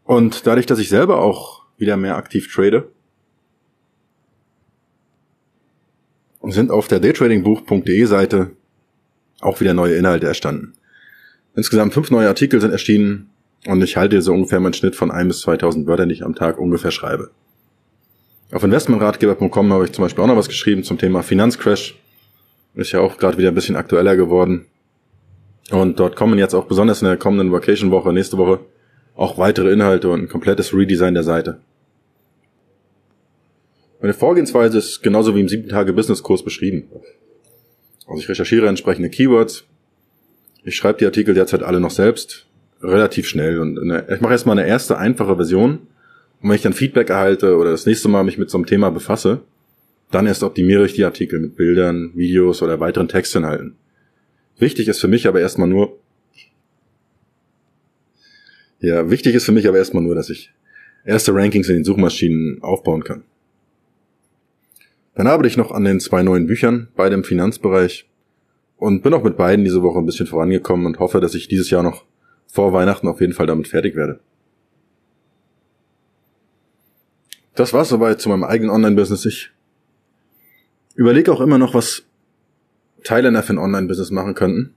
Und 0.03 0.46
dadurch, 0.46 0.68
dass 0.68 0.77
ich 0.77 0.88
selber 0.88 1.20
auch 1.20 1.63
wieder 1.75 1.98
mehr 1.98 2.15
aktiv 2.15 2.53
trade, 2.53 2.91
sind 6.44 6.70
auf 6.70 6.88
der 6.88 7.00
daytradingbuch.de 7.00 8.06
Seite 8.06 8.51
auch 9.41 9.60
wieder 9.62 9.74
neue 9.74 9.96
Inhalte 9.96 10.27
erstanden. 10.27 10.74
Insgesamt 11.56 11.96
fünf 11.96 12.12
neue 12.12 12.27
Artikel 12.27 12.62
sind 12.62 12.70
erschienen 12.70 13.32
und 13.65 13.82
ich 13.82 13.98
halte 13.98 14.22
so 14.22 14.32
ungefähr 14.32 14.60
meinen 14.60 14.74
Schnitt 14.74 14.96
von 14.96 15.10
ein 15.10 15.27
bis 15.27 15.39
2000 15.41 15.88
Wörtern, 15.88 16.10
die 16.10 16.13
ich 16.13 16.24
am 16.24 16.36
Tag 16.36 16.60
ungefähr 16.60 16.91
schreibe. 16.91 17.32
Auf 18.51 18.63
investmentratgeber.com 18.63 19.74
habe 19.74 19.86
ich 19.86 19.91
zum 19.91 20.03
Beispiel 20.03 20.24
auch 20.24 20.27
noch 20.27 20.38
was 20.38 20.50
geschrieben 20.50 20.84
zum 20.84 21.00
Thema 21.00 21.24
Finanzcrash. 21.24 22.00
Ist 22.76 22.92
ja 22.92 23.02
auch 23.02 23.18
gerade 23.18 23.38
wieder 23.38 23.50
ein 23.50 23.56
bisschen 23.56 23.76
aktueller 23.76 24.16
geworden. 24.16 24.66
Und 25.72 26.00
dort 26.00 26.16
kommen 26.16 26.40
jetzt 26.40 26.54
auch 26.54 26.66
besonders 26.66 27.02
in 27.02 27.08
der 27.08 27.18
kommenden 27.18 27.52
Vacation-Woche, 27.52 28.14
nächste 28.14 28.38
Woche, 28.38 28.60
auch 29.16 29.38
weitere 29.38 29.72
Inhalte 29.72 30.10
und 30.10 30.22
ein 30.22 30.30
komplettes 30.30 30.74
Redesign 30.74 31.14
der 31.14 31.24
Seite. 31.24 31.60
Meine 34.02 34.14
Vorgehensweise 34.14 34.78
ist 34.78 35.04
genauso 35.04 35.36
wie 35.36 35.42
im 35.42 35.48
7-Tage-Business-Kurs 35.48 36.44
beschrieben. 36.44 36.88
Also 38.08 38.22
ich 38.22 38.30
recherchiere 38.30 38.68
entsprechende 38.68 39.10
Keywords. 39.10 39.66
Ich 40.64 40.76
schreibe 40.76 41.00
die 41.00 41.06
Artikel 41.06 41.34
derzeit 41.34 41.64
alle 41.64 41.80
noch 41.80 41.92
selbst, 41.92 42.48
relativ 42.82 43.28
schnell. 43.28 43.60
Und 43.60 43.78
ich 44.10 44.22
mache 44.22 44.34
erstmal 44.34 44.58
eine 44.58 44.68
erste 44.68 44.98
einfache 44.98 45.36
Version. 45.36 45.80
Und 46.42 46.50
wenn 46.50 46.56
ich 46.56 46.62
dann 46.62 46.74
Feedback 46.74 47.10
erhalte 47.10 47.58
oder 47.58 47.72
das 47.72 47.86
nächste 47.86 48.08
Mal 48.08 48.24
mich 48.24 48.38
mit 48.38 48.50
so 48.50 48.58
einem 48.58 48.66
Thema 48.66 48.90
befasse, 48.90 49.42
dann 50.12 50.25
erst 50.25 50.44
optimiere 50.44 50.86
ich 50.86 50.94
die 50.94 51.04
Artikel 51.04 51.39
mit 51.39 51.56
Bildern, 51.56 52.12
Videos 52.16 52.62
oder 52.62 52.80
weiteren 52.80 53.08
Textinhalten. 53.08 53.75
Wichtig 54.58 54.88
ist 54.88 55.00
für 55.00 55.08
mich 55.08 55.28
aber 55.28 55.39
erstmal 55.39 55.68
nur, 55.68 56.00
ja, 58.80 59.10
wichtig 59.10 59.36
ist 59.36 59.46
für 59.46 59.51
mich 59.51 59.68
aber 59.68 59.78
erstmal 59.78 60.04
nur, 60.04 60.16
dass 60.16 60.30
ich 60.30 60.51
erste 61.06 61.34
Rankings 61.34 61.70
in 61.70 61.75
den 61.75 61.84
Suchmaschinen 61.84 62.62
aufbauen 62.62 63.04
kann. 63.04 63.24
Dann 65.16 65.28
arbeite 65.28 65.48
ich 65.48 65.58
noch 65.58 65.72
an 65.72 65.84
den 65.84 66.00
zwei 66.00 66.24
neuen 66.24 66.48
Büchern, 66.48 66.88
beide 66.96 67.16
im 67.16 67.24
Finanzbereich 67.24 68.10
und 68.78 69.04
bin 69.04 69.13
auch 69.13 69.24
mit 69.24 69.38
beiden 69.38 69.66
diese 69.66 69.84
Woche 69.84 70.00
ein 70.00 70.06
bisschen 70.06 70.28
vorangekommen 70.28 70.86
und 70.86 71.00
hoffe, 71.00 71.20
dass 71.20 71.36
ich 71.36 71.48
dieses 71.48 71.70
Jahr 71.70 71.84
noch 71.84 72.06
vor 72.48 72.74
Weihnachten 72.74 73.08
auf 73.08 73.22
jeden 73.22 73.34
Fall 73.34 73.46
damit 73.46 73.68
fertig 73.68 73.96
werde. 73.96 74.20
Das 77.56 77.74
war's 77.74 77.89
soweit 77.89 78.22
zu 78.22 78.30
meinem 78.30 78.46
eigenen 78.46 78.72
Online-Business. 78.72 79.25
Ich 79.25 79.51
überlege 81.00 81.32
auch 81.32 81.39
immer 81.39 81.58
noch, 81.58 81.74
was 81.74 82.03
Thailänder 83.06 83.41
für 83.41 83.54
ein 83.54 83.58
Online-Business 83.58 84.12
machen 84.12 84.36
könnten. 84.36 84.74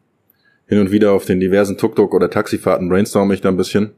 Hin 0.67 0.79
und 0.79 0.93
wieder 0.93 1.13
auf 1.13 1.25
den 1.25 1.41
diversen 1.41 1.77
Tuk-Tuk 1.77 2.15
oder 2.15 2.31
Taxifahrten 2.31 2.89
brainstorme 2.89 3.35
ich 3.35 3.41
da 3.41 3.49
ein 3.49 3.57
bisschen, 3.57 3.91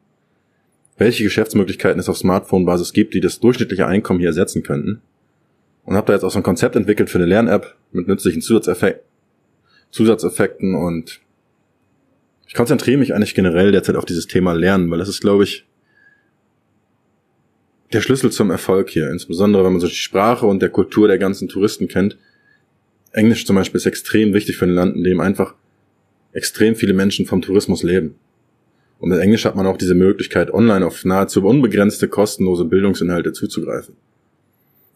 welche 0.96 1.22
Geschäftsmöglichkeiten 1.22 2.01
es 2.01 2.09
auf 2.09 2.16
Smartphone-Basis 2.16 2.94
gibt, 2.94 3.12
die 3.12 3.20
das 3.20 3.40
durchschnittliche 3.40 3.87
Einkommen 3.87 4.20
hier 4.20 4.31
ersetzen 4.31 4.62
könnten 4.62 5.03
und 5.85 5.96
habe 5.96 6.07
da 6.07 6.12
jetzt 6.14 6.25
auch 6.25 6.31
so 6.31 6.38
ein 6.38 6.42
Konzept 6.42 6.77
entwickelt 6.77 7.11
für 7.11 7.18
eine 7.18 7.27
Lern-App 7.27 7.75
mit 7.92 8.09
nützlichen 8.09 8.40
Zusatzeffek 8.40 9.01
Zusatzeffekten 9.90 10.75
und 10.75 11.20
ich 12.49 12.55
konzentriere 12.55 12.99
mich 12.99 13.14
eigentlich 13.14 13.35
generell 13.35 13.70
derzeit 13.70 13.96
auf 13.96 14.07
dieses 14.07 14.27
Thema 14.27 14.55
Lernen, 14.55 14.90
weil 14.90 14.99
das 14.99 15.09
ist, 15.11 15.20
glaube 15.20 15.44
ich, 15.44 15.66
der 17.92 18.01
Schlüssel 18.01 18.33
zum 18.33 18.51
Erfolg 18.51 18.90
hier, 18.90 19.11
insbesondere 19.11 19.64
wenn 19.64 19.73
man 19.73 19.81
so 19.81 19.87
die 19.87 19.94
Sprache 19.94 20.47
und 20.47 20.61
der 20.61 20.70
Kultur 20.70 21.09
der 21.09 21.18
ganzen 21.18 21.49
Touristen 21.49 21.88
kennt. 21.88 22.16
Englisch 23.12 23.47
zum 23.47 23.57
Beispiel 23.57 23.79
ist 23.79 23.87
extrem 23.87 24.35
wichtig 24.35 24.57
für 24.57 24.64
ein 24.64 24.75
Land, 24.75 24.97
in 24.97 25.05
dem 25.05 25.20
einfach 25.20 25.55
extrem 26.33 26.75
viele 26.75 26.94
Menschen 26.94 27.27
vom 27.27 27.42
Tourismus 27.42 27.83
leben. 27.83 28.16
Und 28.99 29.11
mit 29.11 29.20
Englisch 29.20 29.44
hat 29.44 29.55
man 29.55 29.66
auch 29.66 29.77
diese 29.77 29.94
Möglichkeit, 29.94 30.53
online 30.53 30.85
auf 30.85 31.05
nahezu 31.05 31.44
unbegrenzte 31.44 32.09
kostenlose 32.09 32.64
Bildungsinhalte 32.64 33.33
zuzugreifen 33.33 33.94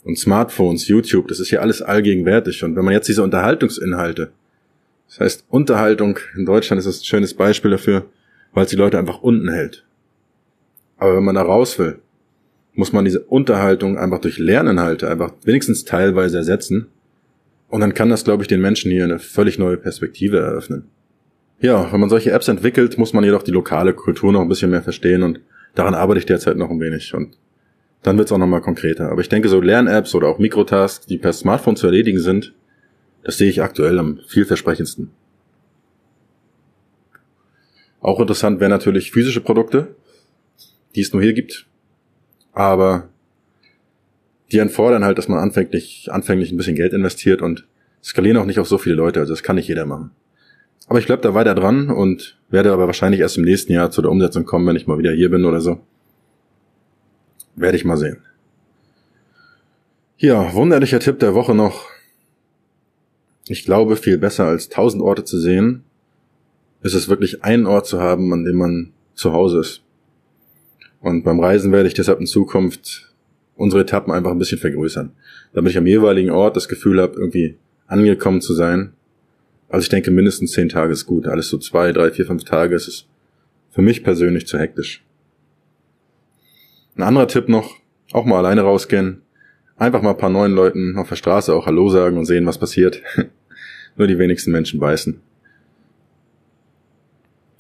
und 0.09 0.19
Smartphones, 0.19 0.89
YouTube, 0.89 1.29
das 1.29 1.39
ist 1.39 1.51
ja 1.51 1.61
alles 1.61 1.83
allgegenwärtig. 1.83 2.65
Und 2.65 2.77
wenn 2.77 2.85
man 2.85 2.95
jetzt 2.95 3.09
diese 3.09 3.23
Unterhaltungsinhalte, 3.23 4.31
das 5.07 5.21
heißt 5.21 5.45
Unterhaltung 5.51 6.19
in 6.35 6.47
Deutschland 6.47 6.79
ist 6.79 6.87
das 6.87 7.01
ein 7.01 7.05
schönes 7.05 7.35
Beispiel 7.35 7.71
dafür, 7.71 8.07
weil 8.53 8.65
es 8.65 8.71
die 8.71 8.77
Leute 8.77 8.99
einfach 8.99 9.21
unten 9.21 9.51
hält. 9.51 9.85
Aber 10.97 11.17
wenn 11.17 11.25
man 11.25 11.35
da 11.35 11.43
raus 11.43 11.79
will, 11.79 11.99
muss 12.79 12.93
man 12.93 13.05
diese 13.05 13.19
Unterhaltung 13.25 13.99
einfach 13.99 14.21
durch 14.21 14.39
Lerninhalte 14.39 15.11
einfach 15.11 15.33
wenigstens 15.43 15.85
teilweise 15.85 16.37
ersetzen. 16.39 16.87
Und 17.69 17.81
dann 17.81 17.93
kann 17.93 18.09
das, 18.09 18.23
glaube 18.23 18.45
ich, 18.45 18.49
den 18.49 18.61
Menschen 18.61 18.93
hier 18.93 19.03
eine 19.03 19.19
völlig 19.19 19.59
neue 19.59 19.77
Perspektive 19.77 20.39
eröffnen. 20.39 20.85
Ja, 21.61 21.93
wenn 21.93 21.99
man 21.99 22.09
solche 22.09 22.31
Apps 22.31 22.47
entwickelt, 22.47 22.97
muss 22.97 23.13
man 23.13 23.25
jedoch 23.25 23.43
die 23.43 23.51
lokale 23.51 23.95
Kultur 23.95 24.33
noch 24.33 24.43
ein 24.43 24.49
bisschen 24.49 24.71
mehr 24.71 24.85
verstehen 24.85 25.25
und 25.25 25.41
daran 25.75 25.95
arbeite 25.95 26.21
ich 26.21 26.27
derzeit 26.27 26.57
noch 26.57 26.71
ein 26.71 26.79
wenig. 26.79 27.15
Und 27.15 27.37
dann 28.05 28.17
wird 28.17 28.29
es 28.29 28.33
auch 28.33 28.39
nochmal 28.39 28.61
konkreter. 28.61 29.11
Aber 29.11 29.23
ich 29.23 29.29
denke, 29.29 29.49
so 29.49 29.61
Lern-Apps 29.61 30.15
oder 30.15 30.29
auch 30.29 30.39
Mikrotasks, 30.39 31.07
die 31.07 31.19
per 31.19 31.33
Smartphone 31.33 31.75
zu 31.75 31.89
erledigen 31.89 32.21
sind, 32.21 32.55
das 33.25 33.39
sehe 33.39 33.51
ich 33.51 33.61
aktuell 33.61 33.99
am 33.99 34.21
vielversprechendsten. 34.29 35.11
Auch 38.01 38.21
interessant 38.21 38.61
wären 38.61 38.71
natürlich 38.71 39.11
physische 39.11 39.41
Produkte, 39.41 39.97
die 40.95 41.01
es 41.01 41.13
nur 41.13 41.23
hier 41.23 41.33
gibt, 41.33 41.67
aber 42.59 43.09
die 44.51 44.59
erfordern 44.59 45.05
halt, 45.05 45.17
dass 45.17 45.29
man 45.29 45.39
anfänglich, 45.39 46.09
anfänglich 46.11 46.51
ein 46.51 46.57
bisschen 46.57 46.75
Geld 46.75 46.93
investiert 46.93 47.41
und 47.41 47.69
skalieren 48.03 48.37
auch 48.37 48.47
nicht 48.47 48.59
auf 48.59 48.67
so 48.67 48.79
viele 48.79 48.97
Leute, 48.97 49.21
also 49.21 49.33
das 49.33 49.45
kann 49.45 49.55
nicht 49.55 49.69
jeder 49.69 49.87
machen. 49.87 50.11
Aber 50.89 50.99
ich 50.99 51.07
bleib 51.07 51.23
da 51.23 51.35
weiter 51.35 51.55
dran 51.55 51.89
und 51.89 52.37
werde 52.51 52.73
aber 52.73 52.87
wahrscheinlich 52.87 53.21
erst 53.21 53.39
im 53.39 53.45
nächsten 53.45 53.73
Jahr 53.73 53.93
zu 53.93 54.03
der 54.03 54.11
Umsetzung 54.11 54.45
kommen, 54.45 54.67
wenn 54.67 54.75
ich 54.75 54.89
mal 54.89 54.99
wieder 54.99 55.13
hier 55.13 55.31
bin 55.31 55.45
oder 55.45 55.61
so. 55.61 55.79
Werde 57.55 57.77
ich 57.77 57.85
mal 57.85 57.97
sehen. 57.97 58.25
Ja, 60.17 60.53
wunderlicher 60.53 60.99
Tipp 60.99 61.21
der 61.21 61.35
Woche 61.35 61.55
noch. 61.55 61.87
Ich 63.47 63.65
glaube, 63.65 63.95
viel 63.95 64.19
besser 64.19 64.47
als 64.47 64.69
tausend 64.69 65.01
Orte 65.01 65.23
zu 65.23 65.39
sehen, 65.39 65.85
ist 66.83 66.95
es 66.95 67.09
wirklich 67.09 67.45
einen 67.45 67.67
Ort 67.67 67.87
zu 67.87 68.01
haben, 68.01 68.33
an 68.33 68.45
dem 68.45 68.57
man 68.57 68.93
zu 69.15 69.33
Hause 69.33 69.61
ist. 69.61 69.83
Und 71.01 71.23
beim 71.23 71.41
Reisen 71.41 71.73
werde 71.73 71.89
ich 71.89 71.95
deshalb 71.95 72.21
in 72.21 72.27
Zukunft 72.27 73.15
unsere 73.57 73.83
Etappen 73.83 74.13
einfach 74.13 74.31
ein 74.31 74.39
bisschen 74.39 74.59
vergrößern, 74.59 75.13
damit 75.53 75.73
ich 75.73 75.79
am 75.79 75.87
jeweiligen 75.87 76.31
Ort 76.31 76.57
das 76.57 76.69
Gefühl 76.69 77.01
habe, 77.01 77.19
irgendwie 77.19 77.57
angekommen 77.87 78.41
zu 78.41 78.55
sein. 78.55 78.93
Also 79.69 79.83
ich 79.83 79.89
denke, 79.89 80.11
mindestens 80.11 80.53
zehn 80.53 80.69
Tage 80.69 80.93
ist 80.93 81.07
gut. 81.07 81.27
Alles 81.27 81.49
so 81.49 81.59
zwei, 81.59 81.93
drei, 81.93 82.11
vier, 82.11 82.27
fünf 82.27 82.45
Tage 82.45 82.75
ist 82.75 82.89
es 82.89 83.07
für 83.71 83.83
mich 83.83 84.03
persönlich 84.03 84.47
zu 84.47 84.59
hektisch. 84.59 85.05
Ein 86.97 87.03
anderer 87.03 87.29
Tipp 87.29 87.49
noch, 87.49 87.77
auch 88.13 88.25
mal 88.25 88.39
alleine 88.39 88.63
rausgehen. 88.63 89.23
Einfach 89.77 90.03
mal 90.03 90.11
ein 90.11 90.17
paar 90.17 90.31
neuen 90.31 90.53
Leuten 90.53 90.97
auf 90.97 91.09
der 91.09 91.17
Straße 91.17 91.55
auch 91.55 91.67
Hallo 91.67 91.89
sagen 91.89 92.17
und 92.17 92.25
sehen, 92.25 92.47
was 92.47 92.59
passiert. 92.59 93.03
Nur 93.97 94.09
die 94.09 94.19
wenigsten 94.19 94.51
Menschen 94.51 94.81
beißen. 94.81 95.21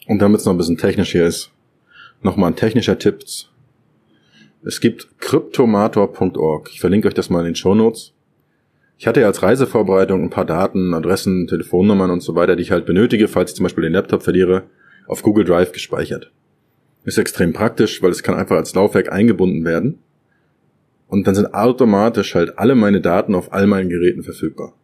Und 0.07 0.19
damit 0.21 0.41
es 0.41 0.47
noch 0.47 0.55
ein 0.55 0.59
bisschen 0.59 0.79
technisch 0.79 1.13
hier 1.13 1.27
ist, 1.27 1.53
nochmal 2.23 2.51
ein 2.51 2.57
technischer 2.57 2.99
Tipp. 2.99 3.25
Es 4.65 4.81
gibt 4.81 5.09
cryptomator.org. 5.21 6.71
Ich 6.73 6.81
verlinke 6.81 7.09
euch 7.09 7.15
das 7.15 7.31
mal 7.31 7.41
in 7.41 7.47
den 7.47 7.55
Show 7.55 7.75
Notes. 7.75 8.13
Ich 8.99 9.07
hatte 9.07 9.21
ja 9.21 9.29
als 9.29 9.43
Reisevorbereitung 9.43 10.25
ein 10.25 10.31
paar 10.31 10.45
Daten, 10.45 10.93
Adressen, 10.93 11.47
Telefonnummern 11.47 12.11
und 12.11 12.21
so 12.21 12.35
weiter, 12.35 12.57
die 12.57 12.63
ich 12.63 12.73
halt 12.73 12.85
benötige, 12.85 13.29
falls 13.29 13.53
ich 13.53 13.57
zum 13.57 13.63
Beispiel 13.63 13.85
den 13.85 13.93
Laptop 13.93 14.25
verliere, 14.25 14.65
auf 15.07 15.23
Google 15.23 15.45
Drive 15.45 15.71
gespeichert. 15.73 16.33
Ist 17.05 17.17
extrem 17.17 17.53
praktisch, 17.53 18.03
weil 18.03 18.11
es 18.11 18.25
kann 18.25 18.35
einfach 18.35 18.57
als 18.57 18.75
Laufwerk 18.75 19.13
eingebunden 19.13 19.65
werden. 19.65 20.01
Und 21.07 21.27
dann 21.27 21.37
sind 21.37 21.55
automatisch 21.55 22.35
halt 22.35 22.59
alle 22.59 22.75
meine 22.75 23.01
Daten 23.01 23.35
auf 23.35 23.53
all 23.53 23.67
meinen 23.67 23.89
Geräten 23.89 24.25
verfügbar. 24.25 24.75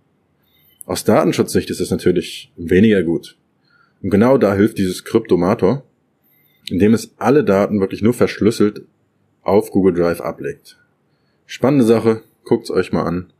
Aus 0.86 1.04
Datenschutzsicht 1.04 1.68
ist 1.70 1.80
es 1.80 1.90
natürlich 1.90 2.52
weniger 2.56 3.02
gut. 3.02 3.36
Und 4.02 4.10
genau 4.10 4.38
da 4.38 4.54
hilft 4.54 4.78
dieses 4.78 5.04
Kryptomator. 5.04 5.82
Indem 6.70 6.94
es 6.94 7.14
alle 7.18 7.44
Daten 7.44 7.80
wirklich 7.80 8.02
nur 8.02 8.14
verschlüsselt 8.14 8.82
auf 9.42 9.70
Google 9.70 9.94
Drive 9.94 10.20
ablegt. 10.20 10.78
Spannende 11.46 11.84
Sache, 11.84 12.22
guckt's 12.44 12.70
euch 12.70 12.92
mal 12.92 13.02
an. 13.02 13.32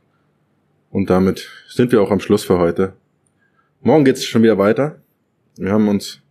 Und 0.91 1.09
damit 1.09 1.49
sind 1.67 1.91
wir 1.91 2.01
auch 2.01 2.11
am 2.11 2.19
Schluss 2.19 2.43
für 2.43 2.59
heute. 2.59 2.93
Morgen 3.81 4.05
geht's 4.05 4.23
schon 4.23 4.43
wieder 4.43 4.57
weiter. 4.57 5.01
Wir 5.57 5.71
haben 5.71 5.87
uns 5.87 6.21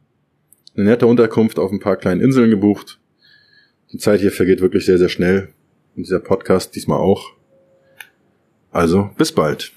eine 0.77 0.87
nette 0.87 1.07
Unterkunft 1.07 1.59
auf 1.59 1.71
ein 1.71 1.81
paar 1.81 1.97
kleinen 1.97 2.21
Inseln 2.21 2.51
gebucht. 2.51 2.99
Die 3.93 3.99
Zeit 3.99 4.21
hier 4.21 4.33
vergeht 4.33 4.61
wirklich 4.61 4.87
sehr, 4.87 4.99
sehr 4.99 5.09
schnell. 5.09 5.49
Und 5.97 6.07
dieser 6.07 6.21
Podcast 6.21 6.75
diesmal 6.75 6.99
auch. 6.99 7.33
Also, 8.71 9.11
bis 9.17 9.31
bald. 9.31 9.73